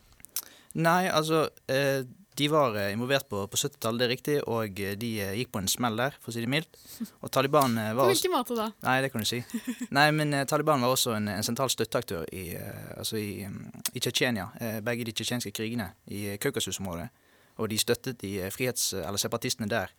[0.78, 2.04] Nei, altså eh,
[2.38, 5.62] de var eh, involvert på, på 70-tallet, det er riktig, og eh, de gikk på
[5.62, 6.76] en smell der, for å si det mildt.
[7.24, 8.68] Og Taliban var På hvilken måte da?
[8.84, 9.40] Nei, det kan du si.
[9.96, 12.50] Nei, men Taliban var også en, en sentral støtteaktør i,
[12.98, 14.50] altså i, mm, i Tsjetsjenia,
[14.84, 17.08] begge de tsjetsjenske krigene i Kaukasus-området.
[17.58, 19.90] Og de støttet de frihets- eller separatistene der.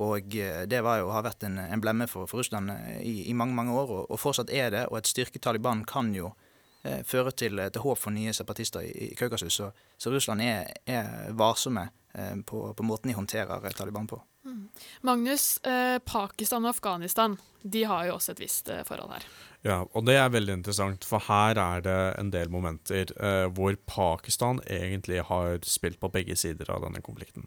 [0.00, 0.32] Og
[0.70, 2.70] det var jo, har vært en, en blemme for, for Russland
[3.02, 4.86] i, i, mange mange år, og, og, fortsatt er det.
[4.88, 6.30] Og et styrket Taliban kan jo
[6.84, 9.52] eh, føre til, til, håp for nye separatister i, i Kaukasus.
[9.52, 14.22] Så, så, Russland er, er varsomme eh, på, på, måten de håndterer Taliban på.
[15.06, 19.26] Magnus, eh, Pakistan og Afghanistan de har jo også et visst eh, forhold her.
[19.62, 23.76] Ja, og det er veldig interessant, for her er det en del momenter eh, hvor
[23.86, 27.46] Pakistan egentlig har spilt på begge sider av denne konflikten.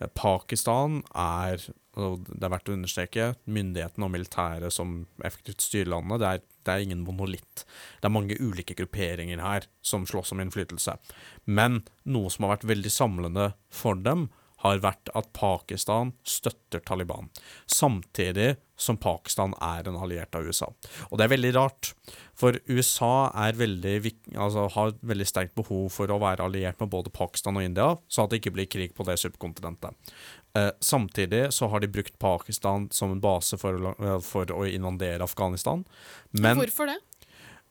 [0.00, 1.62] Eh, Pakistan er,
[1.94, 6.24] og det er verdt å understreke, myndighetene og militæret som effektivt styrer landet.
[6.24, 7.66] Det er, det er ingen monolitt.
[8.00, 10.98] Det er mange ulike grupperinger her som slåss om innflytelse.
[11.46, 14.32] Men noe som har vært veldig samlende for dem,
[14.62, 17.30] har vært at Pakistan støtter Taliban,
[17.66, 20.68] samtidig som Pakistan er en alliert av USA.
[21.10, 21.92] Og det er veldig rart,
[22.38, 23.96] for USA veldig,
[24.34, 28.24] altså, har veldig sterkt behov for å være alliert med både Pakistan og India, så
[28.24, 29.94] at det ikke blir krig på det subkontinentet.
[30.58, 35.22] Eh, samtidig så har de brukt Pakistan som en base for, eh, for å invadere
[35.22, 35.84] Afghanistan.
[36.32, 36.98] Men Hvorfor det?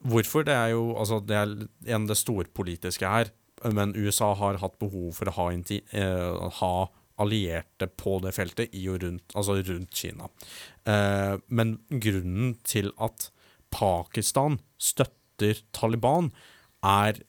[0.02, 0.44] Hvorfor?
[0.44, 3.30] Det er jo altså, det er en det storpolitiske her
[3.70, 6.74] men USA har hatt behov for å ha, uh, ha
[7.22, 10.30] allierte på det feltet i og rundt, altså rundt Kina.
[10.88, 13.30] Uh, men grunnen til at
[13.72, 16.32] Pakistan støtter Taliban,
[16.82, 17.22] er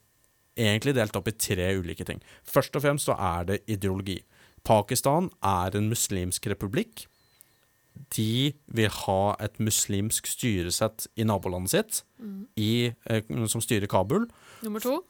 [0.57, 2.21] egentlig delt opp i tre ulike ting.
[2.45, 4.19] Først og fremst så er det ideologi.
[4.65, 7.07] Pakistan er en muslimsk republikk.
[8.15, 12.39] De vil ha et muslimsk styresett i nabolandet sitt, mm.
[12.57, 12.73] i,
[13.09, 14.25] eh, som styrer Kabul.
[14.65, 15.01] Nummer to?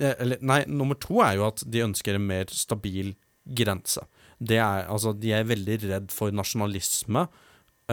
[0.00, 3.14] Eh, eller, nei, nummer to er jo at de ønsker en mer stabil
[3.46, 4.02] grense.
[4.42, 7.26] Er, altså, de er veldig redd for nasjonalisme,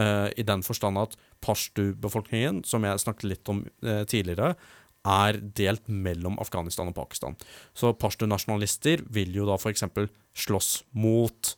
[0.00, 1.14] uh, i den forstand at
[1.44, 4.54] pashtu-befolkningen, som jeg snakket litt om uh, tidligere,
[5.04, 7.36] er delt mellom Afghanistan og Pakistan.
[7.76, 9.84] Så pashtu-nasjonalister vil jo da f.eks.
[10.46, 11.54] slåss mot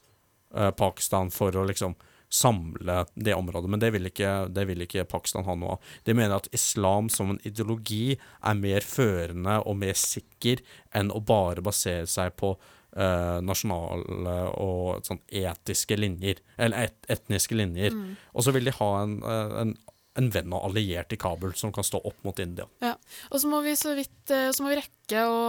[0.56, 1.94] uh, Pakistan for å liksom
[2.32, 3.70] samle det området.
[3.70, 5.92] Men det vil, ikke, det vil ikke Pakistan ha noe av.
[6.06, 10.62] De mener at islam som en ideologi er mer førende og mer sikker
[10.96, 12.54] enn å bare basere seg på
[12.96, 17.94] eh, nasjonale og sånn etiske linjer, eller et, etniske linjer.
[17.94, 18.16] Mm.
[18.34, 19.76] Og så vil de ha en, eh, en
[20.16, 22.66] en venn og alliert i Kabul som kan stå opp mot India.
[22.84, 22.94] Ja,
[23.30, 25.40] og så må vi så vidt eh, så må vi rekke å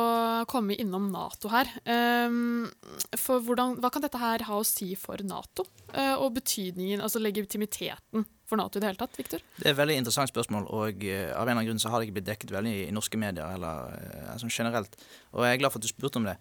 [0.50, 1.70] komme innom Nato her.
[1.88, 2.68] Um,
[3.18, 7.22] for hvordan, Hva kan dette her ha å si for Nato, uh, og betydningen, altså
[7.24, 9.18] legitimiteten for Nato i det hele tatt?
[9.18, 9.42] Victor?
[9.58, 12.00] Det er et veldig interessant spørsmål, og uh, av en eller annen grunn så har
[12.00, 15.00] det ikke blitt dekket veldig i norske medier, eller sånn generelt.
[15.34, 16.38] Og jeg er glad for at du spurte om det.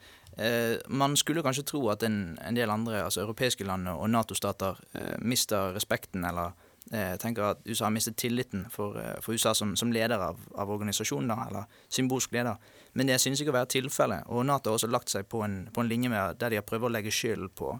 [0.92, 4.76] man skulle kanskje tro at en, en del andre, altså europeiske land og Nato-stater,
[5.24, 6.52] mister respekten eller
[6.86, 10.22] jeg eh, tenker at USA har mistet tilliten for, eh, for USA som, som, leder
[10.22, 12.60] av, av organisasjonen, eller symbolsk leder.
[12.94, 14.28] Men det synes ikke å være tilfellet.
[14.30, 16.66] Og Nato har også lagt seg på en, på en linje med der de har
[16.66, 17.72] prøvd å legge skyld på,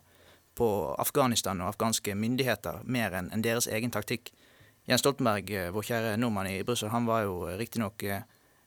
[0.58, 4.32] på Afghanistan og afghanske myndigheter mer enn en deres egen taktikk.
[4.90, 8.02] Jens Stoltenberg, eh, vår kjære nordmann i Brussel, han var jo riktignok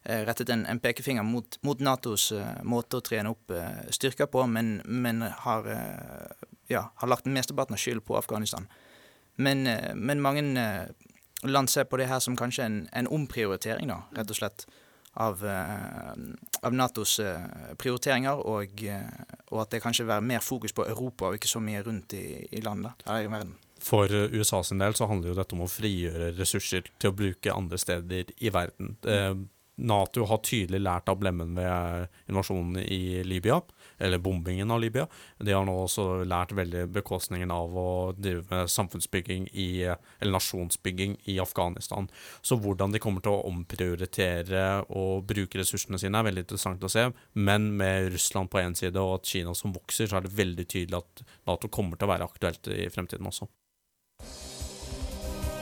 [0.10, 4.46] rettet en, en, pekefinger mot, mot Natos uh, måte å trene opp uh, styrker på,
[4.48, 8.70] men, men har, uh, ja, har lagt mesteparten av skyld på Afghanistan.
[9.40, 10.90] Men, eh, men, mange eh,
[11.44, 14.68] land ser på det her som kanskje en, en omprioritering, da, rett og slett.
[15.20, 16.12] Av, eh,
[16.64, 17.16] av Natos
[17.82, 18.84] prioriteringer, og,
[19.50, 22.14] og, at det kanskje er være mer fokus på Europa og ikke så mye rundt
[22.16, 22.26] i,
[22.56, 23.04] i landet.
[23.08, 23.56] i verden.
[23.84, 27.56] For USA sin del så handler jo dette om å frigjøre ressurser til å bruke
[27.56, 28.98] andre steder i verden.
[29.02, 29.18] Det,
[29.80, 33.62] Nato har tydelig lært av blemmen ved invasjonen i Libya,
[34.00, 35.06] eller bombingen av Libya.
[35.38, 41.18] De har nå også lært veldig bekostningen av å drive med samfunnsbygging i, eller nasjonsbygging
[41.32, 42.10] i Afghanistan.
[42.42, 46.92] Så hvordan de kommer til å omprioritere og bruke ressursene sine, er veldig interessant å
[46.92, 47.10] se.
[47.34, 50.68] Men med Russland på én side og at Kina som vokser, så er det veldig
[50.70, 53.50] tydelig at Nato kommer til å være aktuelt i fremtiden også.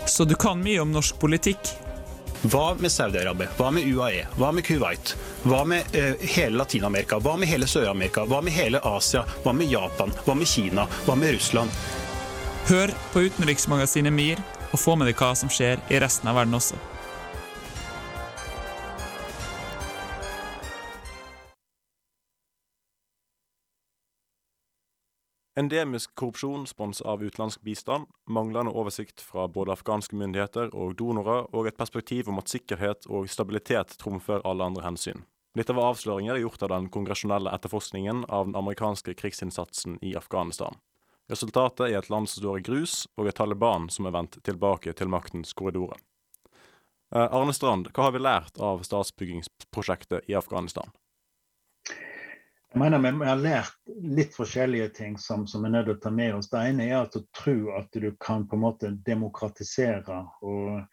[0.08, 1.87] Så du kan mye om norsk politikk?
[2.42, 3.50] Hva med Saudi-Arabia?
[3.58, 4.28] Hva med UAE?
[4.38, 5.16] Hva med Kuwait?
[5.44, 7.18] Hva med uh, hele Latin-Amerika?
[7.18, 8.28] Hva med hele Sør-Amerika?
[8.30, 9.24] Hva med hele Asia?
[9.44, 10.14] Hva med Japan?
[10.26, 10.86] Hva med Kina?
[11.08, 11.74] Hva med Russland?
[12.68, 16.60] Hør på utenriksmagasinet MIR, og få med deg hva som skjer i resten av verden
[16.60, 16.78] også.
[25.58, 31.66] Endemisk korrupsjon spons av utenlandsk bistand, manglende oversikt fra både afghanske myndigheter og donorer, og
[31.66, 35.24] et perspektiv om at sikkerhet og stabilitet trumfer alle andre hensyn.
[35.58, 40.78] Dette var avsløringer gjort av den kongresjonelle etterforskningen av den amerikanske krigsinnsatsen i Afghanistan.
[41.32, 44.94] Resultatet er et land som står i grus, og et Taliban som er vendt tilbake
[44.94, 45.98] til maktens korridorer.
[47.16, 50.94] Eh, Arne Strand, hva har vi lært av statsbyggingsprosjektet i Afghanistan?
[52.78, 53.78] Jeg mener Vi har lært
[54.18, 56.50] litt forskjellige ting som, som er nødt til å ta med oss.
[56.52, 60.84] Det ene er at å tro at du kan på en måte demokratisere og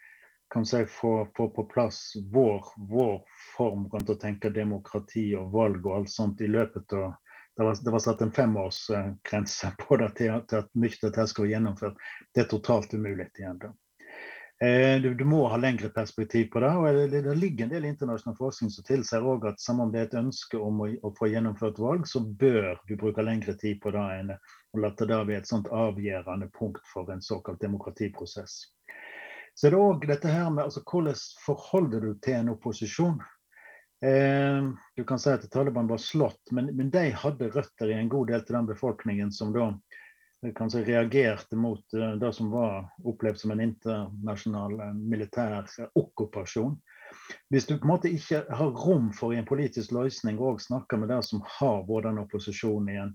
[0.55, 1.99] kan si, få, få på plass
[2.33, 3.21] vår, vår
[3.57, 7.13] form rundt å tenke demokrati og valg og alt sånt i løpet av
[7.57, 11.27] det var, det var satt en femårsgrense på det til, til at mye av dette
[11.31, 12.01] skal være gjennomført.
[12.33, 13.61] Det er totalt umulig igjen.
[13.61, 13.75] da.
[14.63, 16.71] Eh, du, du, må ha lengre perspektiv på det.
[16.71, 20.01] og Det, det ligger en del internasjonal forskning som tilsier også at samme om det
[20.01, 23.81] er et ønske om å, å, få gjennomført valg, så bør du bruke lengre tid
[23.83, 28.61] på det enn å la det være et sånt avgjørende punkt for en såkalt demokratiprosess.
[29.55, 33.19] Så det er òg dette her med altså, hvordan forholder du til en opposisjon?
[34.07, 38.11] Eh, du kan si at Taliban var slått, men, men, de hadde røtter i en
[38.11, 39.71] god del til den befolkningen som da
[40.53, 45.63] kanskje reagerte mot eh, det som var opplevd som en internasjonal eh, militær
[45.95, 46.77] okkupasjon.
[47.49, 50.99] Hvis du på en måte ikke har rom for i en politisk løsning å snakke
[51.01, 53.15] med det som har vært den opposisjonen igjen,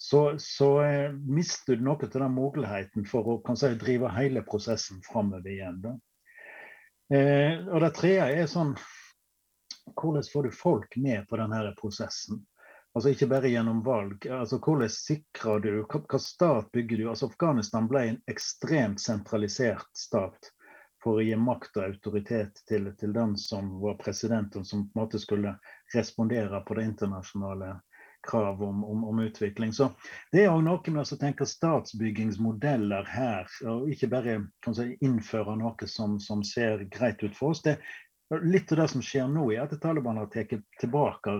[0.00, 5.02] så, så eh, mister du noe av den muligheten for å si, drive hele prosessen
[5.04, 5.82] framover igjen.
[7.12, 8.76] Eh, og det tredje er sånn
[9.90, 12.40] hvordan får du folk med på denne prosessen?
[12.94, 14.26] Altså Ikke bare gjennom valg.
[14.26, 17.04] altså Hvordan sikrer du hva, stat bygger du?
[17.10, 20.50] Altså Afghanistan ble en ekstremt sentralisert stat
[21.02, 24.98] for å gi makt og autoritet til, til den som var president, og som på
[24.98, 25.54] en måte skulle
[25.94, 27.78] respondere på det internasjonale
[28.26, 29.72] krav om, om, om utvikling.
[29.72, 29.90] Så
[30.32, 34.36] Det er også noe med å tenke statsbyggingsmodeller her, og ikke bare
[34.76, 37.64] si, innføre noe som, som, ser greit ut for oss.
[37.64, 37.78] Det,
[38.30, 41.32] Litt av det som skjer nå, er at Taliban har tatt tilbake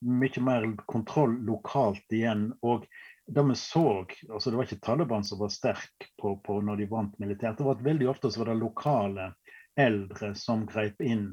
[0.00, 2.50] mye mer kontroll lokalt igjen.
[2.62, 2.86] Og
[3.26, 6.90] det vi så, altså det var ikke Taliban som var sterk på, på når de
[6.90, 7.58] vant militært.
[7.58, 9.32] Det var at Veldig ofte så var det lokale
[9.78, 11.30] eldre som grep inn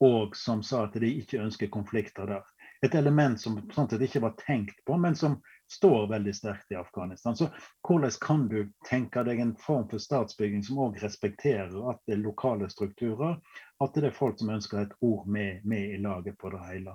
[0.00, 2.44] og som sa at de ikke ønsker konflikter der.
[2.86, 5.40] Et element som sånn sett ikke var tenkt på, men som
[5.72, 7.34] står veldig sterkt i Afghanistan.
[7.36, 7.48] Så
[7.82, 12.22] hvordan kan du tenke deg en form for statsbygging som òg respekterer at det er
[12.22, 13.40] lokale strukturer,
[13.82, 16.94] at det er folk som ønsker et ord med, med i laget på det hele.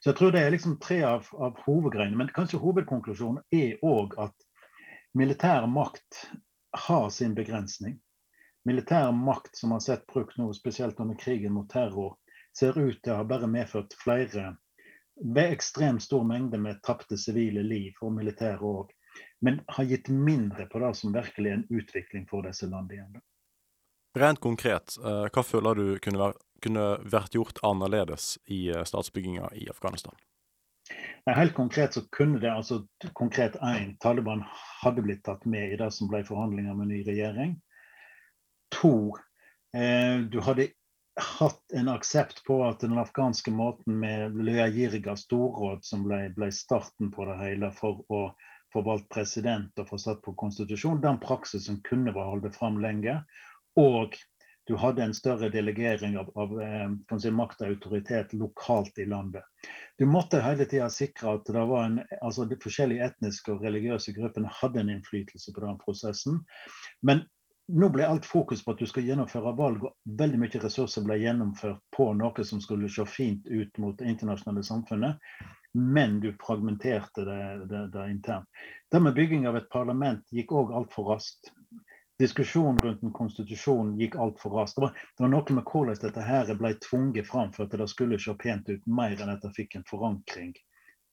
[0.00, 2.16] Så jeg tror det er liksom tre av, av hovedgreiene.
[2.18, 4.48] Men kanskje hovedkonklusjonen er òg at
[5.16, 6.26] militær makt
[6.86, 7.96] har sin begrensning.
[8.66, 12.16] Militær makt som har sett brukt nå, spesielt under krigen mot terror,
[12.58, 14.56] ser ut til å ha bare medført flere
[15.16, 18.90] ved ekstremt stor mengde med tapte sivile liv og militære òg,
[19.40, 23.22] men har gitt mindre på det som virkelig er en utvikling for disse landene.
[24.16, 29.52] Rent konkret, eh, hva føler du kunne, vært, kunne vært gjort annerledes i eh, statsbygginga
[29.54, 30.16] i Afghanistan?
[31.26, 32.84] Helt konkret så kunne det altså
[33.18, 34.44] konkret én Taliban
[34.82, 37.56] hadde blitt tatt med i det som ble forhandlinger med ny regjering.
[38.78, 39.16] To,
[39.74, 40.68] eh, du hadde
[41.16, 46.50] hatt en aksept på at den afghanske måten med Løya Jirga storråd, som ble, ble,
[46.52, 48.22] starten på det hele for å
[48.74, 53.18] få valgt president og få satt på konstitusjon, den praksisen kunne vært holdt fram lenge.
[53.80, 54.14] Og
[54.66, 59.46] du hadde en større delegering av, av eh, si, makt og autoritet lokalt i landet.
[59.98, 64.82] Du måtte hele tida sikre at en, altså de forskjellige etniske og religiøse gruppene hadde
[64.82, 66.42] en innflytelse på den prosessen.
[67.02, 67.22] Men
[67.66, 71.18] nå ble alt fokus på at du skal gjennomføre valg, og veldig mye ressurser ble
[71.18, 75.22] gjennomført på noe som skulle se fint ut mot det internasjonale samfunnet,
[75.76, 78.46] men du fragmenterte det, det, det internt.
[78.90, 81.50] Det med bygging av et parlament gikk òg altfor raskt.
[82.18, 84.80] Diskusjonen rundt en konstitusjon gikk altfor raskt.
[84.80, 88.18] Det, det var noe med hvordan dette her ble tvunget fram for at det skulle
[88.20, 90.54] se pent ut, mer enn at det fikk en forankring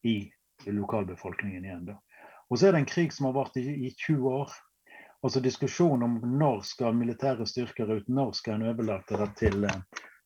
[0.07, 0.17] i
[0.65, 1.85] lokalbefolkningen igjen.
[1.91, 1.97] Da.
[2.49, 4.55] Og så er det en krig som har vart i, i 20 år.
[5.23, 9.69] Altså Diskusjonen om når skal militære styrker ut, når skal en overlate det til,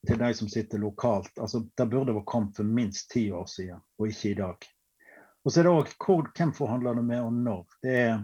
[0.08, 1.34] til de som sitter lokalt.
[1.38, 4.70] Altså, Det burde vært kommet for minst ti år siden, og ikke i dag.
[5.46, 7.78] Og så er det òg hvem forhandler du med, og når.
[7.86, 8.18] Det er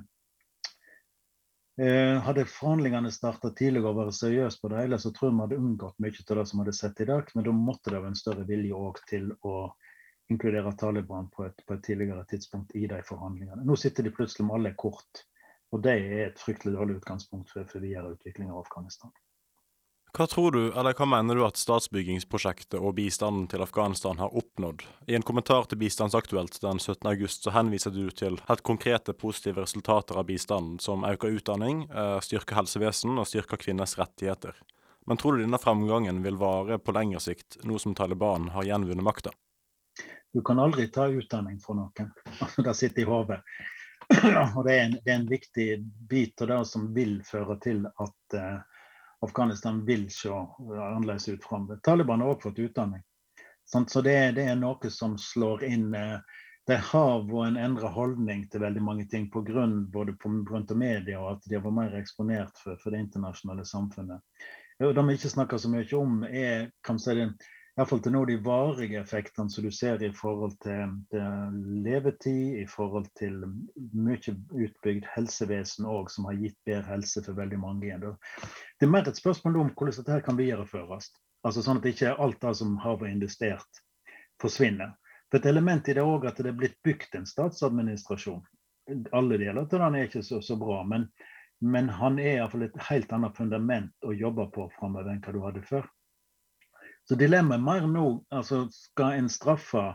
[1.73, 5.57] hadde forhandlingene starta tidligere og vært seriøse på det hele, så tror jeg vi hadde
[5.57, 7.31] unngått mye av det som hadde sett i dag.
[7.33, 9.55] Men da måtte det være en større vilje òg til å
[10.31, 13.65] inkludere Taliban på et, på et tidligere tidspunkt i de forhandlingene.
[13.65, 15.25] Nå sitter de plutselig med alle kort,
[15.73, 19.11] og det er et fryktelig dårlig utgangspunkt for, for videre utvikling av Afghanistan.
[20.13, 24.83] Hva tror du, eller hva mener du at statsbyggingsprosjektet og bistanden til Afghanistan har oppnådd?
[25.09, 27.07] I en kommentar til Bistandsaktuelt den 17.
[27.09, 31.87] august så henviser du til helt konkrete positive resultater av bistanden, som øker utdanning,
[32.21, 34.53] styrker helsevesen og styrker kvinners rettigheter.
[35.09, 39.07] Men tror du denne fremgangen vil vare på lengre sikt, nå som Taliban har gjenvunnet
[39.07, 39.33] makta?
[40.29, 42.13] Du kan aldri ta utdanning fra noen.
[42.69, 43.41] Det sitter i hodet.
[44.59, 45.67] Og det er, en, det er en viktig
[46.05, 48.61] bit av det som vil føre til at eh,
[49.23, 51.79] Afghanistan vil se annerledes ut framover.
[51.83, 53.03] Taliban har også fått utdanning.
[53.65, 56.17] Så det, det, er noe som slår inn eh,
[56.67, 60.67] De har vært en endret holdning til veldig mange ting på grunn både på grunn
[60.69, 64.23] av media og at de har vært mer eksponert for, for det internasjonale samfunnet.
[64.79, 67.27] Det vi ikke snakker så mye om, er kan si det,
[67.73, 70.91] Iallfall til nå de varige effektene som du ser i forhold til,
[71.85, 73.39] levetid, i forhold til
[73.97, 77.97] mye utbygd helsevesen òg, som har gitt bedre helse for veldig mange.
[78.77, 81.09] Det er mer et spørsmål om hvordan dette kan videreføres.
[81.43, 83.81] Altså Sånn at ikke alt det som har vært investert,
[84.41, 84.93] forsvinner.
[85.31, 88.45] For Et element i det òg at det er blitt bygd en statsadministrasjon.
[89.17, 91.09] Alle deler av den er ikke så, så bra, men,
[91.57, 95.41] men han er iallfall et helt annet fundament å jobbe på framover enn hva du
[95.41, 95.89] hadde før.
[97.09, 99.91] Så dilemmaet er mer nå altså skal en straffe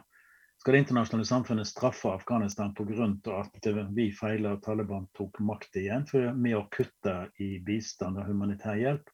[0.58, 3.06] skal det internasjonale samfunnet straffe Afghanistan pga.
[3.40, 6.04] at vi feiler og Taliban tok makt igjen
[6.34, 9.06] med å kutte i bistand og humanitær hjelp?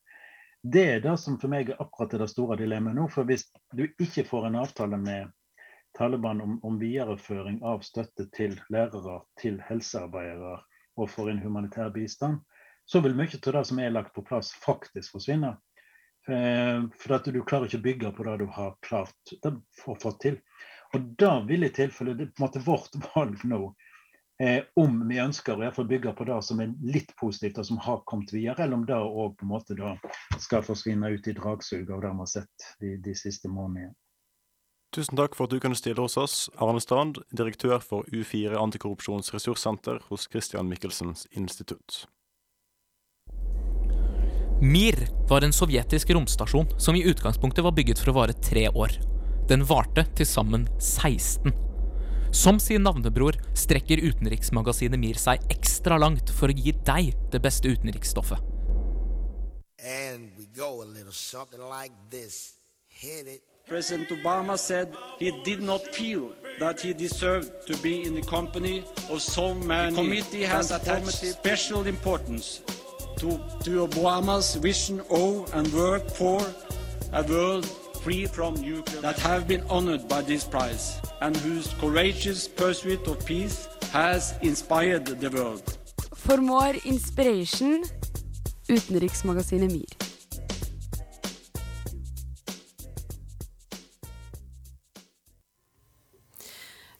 [0.62, 3.08] Det er det som for meg er akkurat det store dilemmaet nå.
[3.12, 3.44] For hvis
[3.76, 5.28] du ikke får en avtale med
[5.98, 10.56] Taliban om, om videreføring av støtte til lærere, til helsearbeidere
[10.96, 12.40] og for en humanitær bistand,
[12.88, 15.52] så vil mye av det som er lagt på plass, faktisk forsvinne.
[16.28, 20.12] Eh, for at du klarer ikke å bygge på det du har klart å få
[20.22, 20.38] til.
[20.94, 23.60] Og da vil i tilfelle det er på en måte vårt valg nå
[24.40, 28.00] eh, om vi ønsker å bygge på det som er litt positivt og som har
[28.08, 29.76] kommet videre, eller om det òg på en måte
[30.40, 33.94] skal forsvinne ut i dragsuget av det vi har sett de, de siste månedene.
[34.94, 40.04] Tusen takk for at du kunne stille hos oss, Arne Strand, direktør for U4 Antikorrupsjonsressurssenter
[40.06, 42.04] hos Christian Michelsens institutt.
[44.60, 44.94] Mir
[45.28, 48.94] var en sovjetisk romstasjon som i utgangspunktet var bygget for å vare tre år.
[49.50, 51.50] Den varte til sammen 16.
[52.34, 57.70] Som sin navnebror strekker utenriksmagasinet Mir seg ekstra langt for å gi deg det beste
[57.70, 58.38] utenriksstoffet.
[59.84, 62.54] And we go a little something like this.
[63.66, 64.88] President Obama said
[65.18, 69.90] he did not feel that he deserved to be in the company of so many.
[69.90, 72.62] The committee has attached special importance
[73.16, 76.40] to, to Obama's vision of and work for
[77.12, 77.66] a world
[78.02, 83.24] free from nuclear that have been honored by this prize and whose courageous pursuit of
[83.24, 85.78] peace has inspired the world.
[86.14, 87.84] For more inspiration,
[88.68, 90.04] utenriksmagasinet MIR.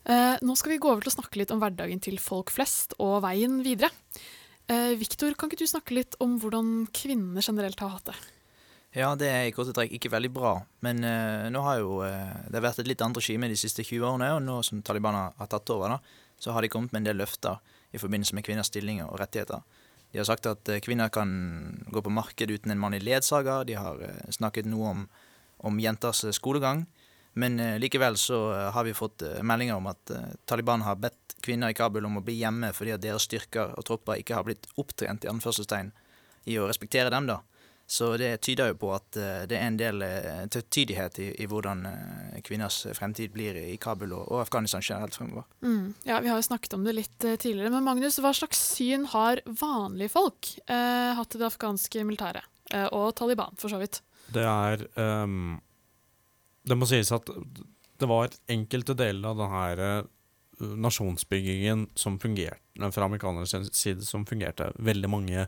[0.05, 2.93] Eh, nå skal vi gå over til å snakke litt om hverdagen til folk flest
[3.01, 3.89] og veien videre.
[4.71, 8.17] Eh, Viktor, kan ikke du snakke litt om hvordan kvinner generelt har hatt det?
[8.95, 10.55] Ja, det er i korte trekk ikke veldig bra.
[10.85, 14.07] Men eh, nå har jo eh, det vært et litt annet regime de siste 20
[14.07, 17.03] årene, og nå som Taliban har, har tatt over, da, så har de kommet med
[17.03, 17.59] en del løfter
[17.95, 19.61] i forbindelse med kvinners stillinger og rettigheter.
[20.15, 21.29] De har sagt at eh, kvinner kan
[21.91, 23.65] gå på marked uten en mann i ledsager.
[23.67, 25.01] De har eh, snakket noe om,
[25.67, 26.85] om jenters eh, skolegang.
[27.35, 30.11] Men eh, likevel så eh, har vi fått eh, meldinger om at
[30.45, 33.85] Taliban har bedt kvinner i Kabul om å bli hjemme fordi at deres styrker og
[33.85, 35.91] tropper ikke har blitt opptrent i anførselstegn
[36.49, 37.27] i å respektere dem.
[37.27, 37.41] da.
[37.85, 40.01] Så det tyder jo på at det er en del
[40.49, 41.83] tvetydighet i, i hvordan
[42.45, 45.45] kvinners fremtid blir i Kabul og, og Afghanistan generelt fremover.
[45.61, 45.93] Mm.
[46.07, 47.69] Ja, Vi har jo snakket om det litt tidligere.
[47.75, 52.49] Men Magnus, hva slags syn har vanlige folk eh, hatt til det afghanske militæret?
[52.73, 54.01] Eh, og Taliban, for så vidt.
[54.33, 55.59] Det er ehm,
[56.65, 57.29] Det må sies at
[57.99, 60.11] det var enkelte deler av denne eh,
[60.85, 64.71] nasjonsbyggingen som fungerte fra amerikanernes side som fungerte.
[64.79, 65.47] Veldig mange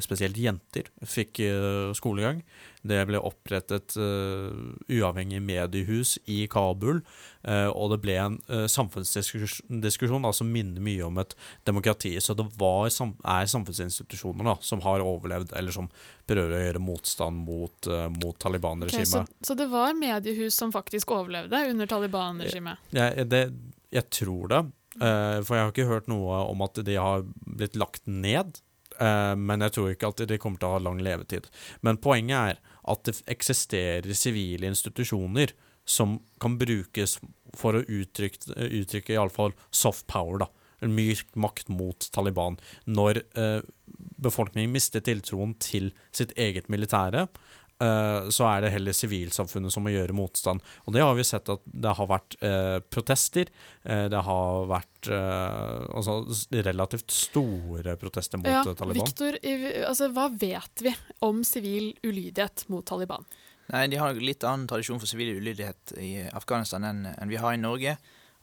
[0.00, 2.42] spesielt jenter fikk eh, skolegang.
[2.82, 4.54] Det ble opprettet eh,
[4.90, 6.98] uavhengig mediehus i Kabul,
[7.46, 11.36] eh, og det ble en eh, samfunnsdiskusjon da, som minner mye om et
[11.68, 12.16] demokrati.
[12.20, 15.92] Så det var, er samfunnsinstitusjoner da, som har overlevd, eller som
[16.26, 19.30] prøver å gjøre motstand mot, eh, mot Taliban-regimet.
[19.46, 22.90] så det var mediehus som faktisk overlevde under Taliban-regimet?
[22.90, 23.44] Det,
[23.92, 24.64] jeg tror det,
[24.98, 28.58] eh, for jeg har ikke hørt noe om at de har blitt lagt ned.
[29.00, 31.48] Eh, men jeg tror ikke at de kommer til å ha lang levetid.
[31.80, 37.18] Men poenget er at det eksisterer sivile institusjoner som kan brukes
[37.58, 40.50] for å uttrykke, uttrykke iallfall soft power, da.
[40.82, 42.56] Myk makt mot Taliban.
[42.90, 43.60] Når eh,
[44.22, 47.28] befolkningen mister tiltroen til sitt eget militære,
[48.32, 50.62] så er det heller sivilsamfunnet som må gjøre motstand.
[50.86, 53.50] Og det har vi sett at det har vært eh, protester.
[53.82, 56.20] Eh, det har vært eh, altså,
[56.68, 59.08] relativt store protester mot Ja, eh, Taliban.
[59.08, 59.38] Victor,
[59.88, 60.94] altså, hva vet vi
[61.26, 63.26] om sivil ulydighet mot Taliban?
[63.72, 67.54] Nei, De har litt annen tradisjon for sivil ulydighet i Afghanistan enn enn vi har
[67.54, 67.96] i Norge.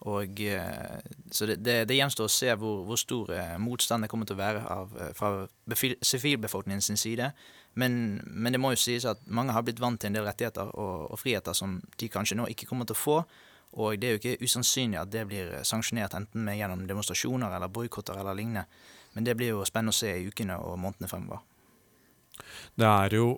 [0.08, 4.08] Og, eh, så det, det, det gjenstår å se hvor, hvor stor eh, motstand det
[4.08, 7.32] kommer til å være av, eh, fra sivilbefolkningen sin side.
[7.76, 10.72] Men, men det må jo sies at mange har blitt vant til en del rettigheter
[10.72, 13.18] og, og friheter som de kanskje nå ikke kommer til å få.
[13.80, 17.70] Og det er jo ikke usannsynlig at det blir sanksjonert enten med gjennom demonstrasjoner eller
[17.70, 18.64] boikotter eller lignende.
[19.14, 21.44] Men det blir jo spennende å se i ukene og månedene fremover.
[22.78, 23.28] Det er jo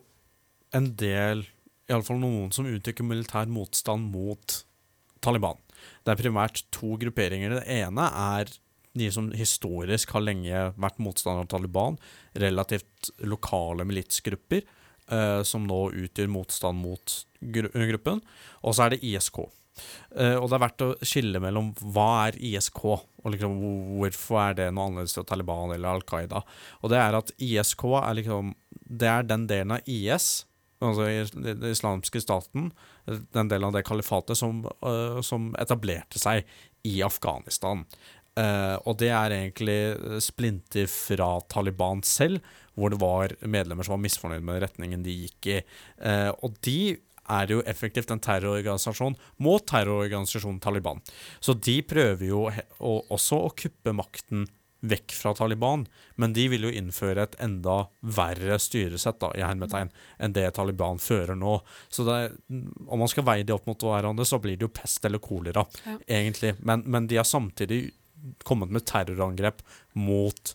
[0.73, 1.43] en del,
[1.91, 4.63] iallfall noen, som uttrykker militær motstand mot
[5.23, 5.59] Taliban.
[6.03, 7.59] Det er primært to grupperinger.
[7.61, 8.53] Det ene er
[8.99, 11.99] de som historisk har lenge vært motstandere av Taliban.
[12.39, 18.23] Relativt lokale militsgrupper eh, som nå utgjør motstand mot gru gruppen.
[18.63, 19.45] Og så er det ISK.
[20.13, 23.59] Eh, og det er verdt å skille mellom hva er ISK, og liksom
[23.97, 26.43] hvorfor er det noe annerledes til Taliban eller Al Qaida.
[26.83, 28.55] Og det er at ISK er liksom
[28.93, 30.45] Det er den delen av IS,
[30.83, 31.07] altså
[31.39, 32.71] den islamske staten,
[33.07, 36.49] den delen av det kalifatet som, øh, som etablerte seg
[36.89, 37.87] i Afghanistan.
[38.33, 42.41] Uh, og det er egentlig splinter fra Taliban selv,
[42.73, 45.59] hvor det var medlemmer som var misfornøyd med retningen de gikk i.
[46.01, 46.95] Uh, og de
[47.33, 51.03] er jo effektivt en terrororganisasjon mot terrororganisasjonen Taliban.
[51.45, 52.47] Så de prøver jo
[52.81, 54.47] også å kuppe makten
[54.83, 55.85] vekk fra Taliban,
[56.19, 60.99] men de vil jo innføre et enda verre styresett da, i hermetegn, enn det Taliban
[61.03, 61.61] fører nå.
[61.93, 62.33] Så er,
[62.89, 65.63] om man skal veie de opp mot hverandre, så blir det jo pest eller kolera,
[65.87, 65.99] Ja.
[66.07, 66.57] egentlig.
[66.61, 67.93] Men, men de har samtidig
[68.47, 69.63] kommet med terrorangrep
[69.99, 70.55] mot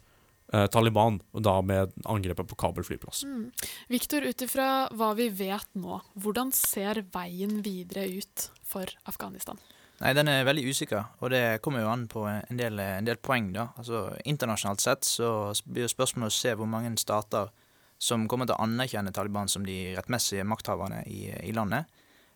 [0.54, 3.24] eh, Taliban, og da med angrepet på Kabul flyplass.
[3.28, 3.48] Mm.
[3.92, 9.60] Victor, ut ifra hva vi vet nå, hvordan ser veien videre ut for Afghanistan?
[9.98, 13.18] Nei, den er veldig usikker, og det kommer jo an på en del, en del
[13.18, 13.72] poeng, da.
[13.82, 15.30] Altså, internasjonalt sett så
[15.66, 17.50] blir jo spørsmålet å se hvor mange stater
[17.98, 21.90] som kommer til å anerkjenne Taliban som de rettmessige makthaverne i, i landet.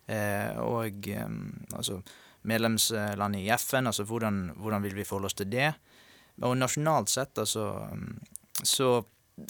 [0.10, 1.28] Eh, og eh,
[1.78, 2.00] altså
[2.50, 5.70] medlemsland i FN, altså hvordan, hvordan vil vi forholde oss til det?
[6.42, 7.68] Og nasjonalt sett, altså,
[8.64, 8.90] så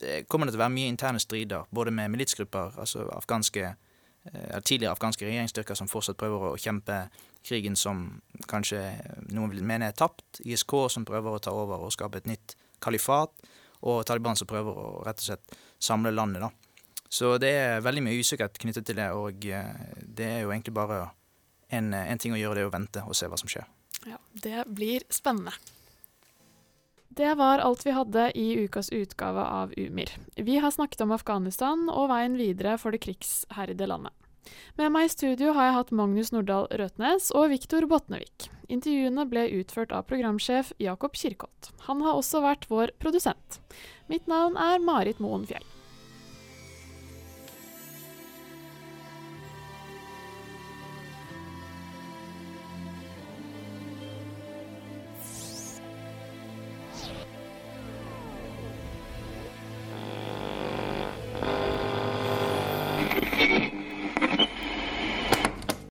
[0.02, 4.60] eh, kommer det til å være mye interne strider, både med militsgrupper, altså afghanske eh,
[4.60, 7.06] tidligere afghanske regjeringsstyrker som fortsatt prøver å kjempe
[7.46, 8.80] krigen som kanskje
[9.34, 10.42] noen vil mene er tapt.
[10.46, 13.34] ISK som prøver å ta over og skape et nytt kalifat.
[13.82, 16.44] Og Taliban som prøver å rett og slett samle landet.
[16.46, 16.52] da.
[17.12, 20.78] Så det er veldig mye usikkerhet knyttet til det, og eh, det er jo egentlig
[20.78, 21.10] bare
[21.68, 23.68] en, en ting å gjøre, det er å vente og se hva som skjer.
[24.08, 25.52] Ja, det blir spennende.
[27.12, 30.14] Det var alt vi hadde i ukas utgave av Umir.
[30.36, 34.16] Vi har snakket om Afghanistan og veien videre for det krigsherjede landet.
[34.80, 38.48] Med meg i studio har jeg hatt Magnus Nordahl Røtnes og Viktor Botnevik.
[38.72, 41.72] Intervjuene ble utført av programsjef Jakob Kirkholt.
[41.88, 43.60] Han har også vært vår produsent.
[44.12, 45.71] Mitt navn er Marit Moen Fjell.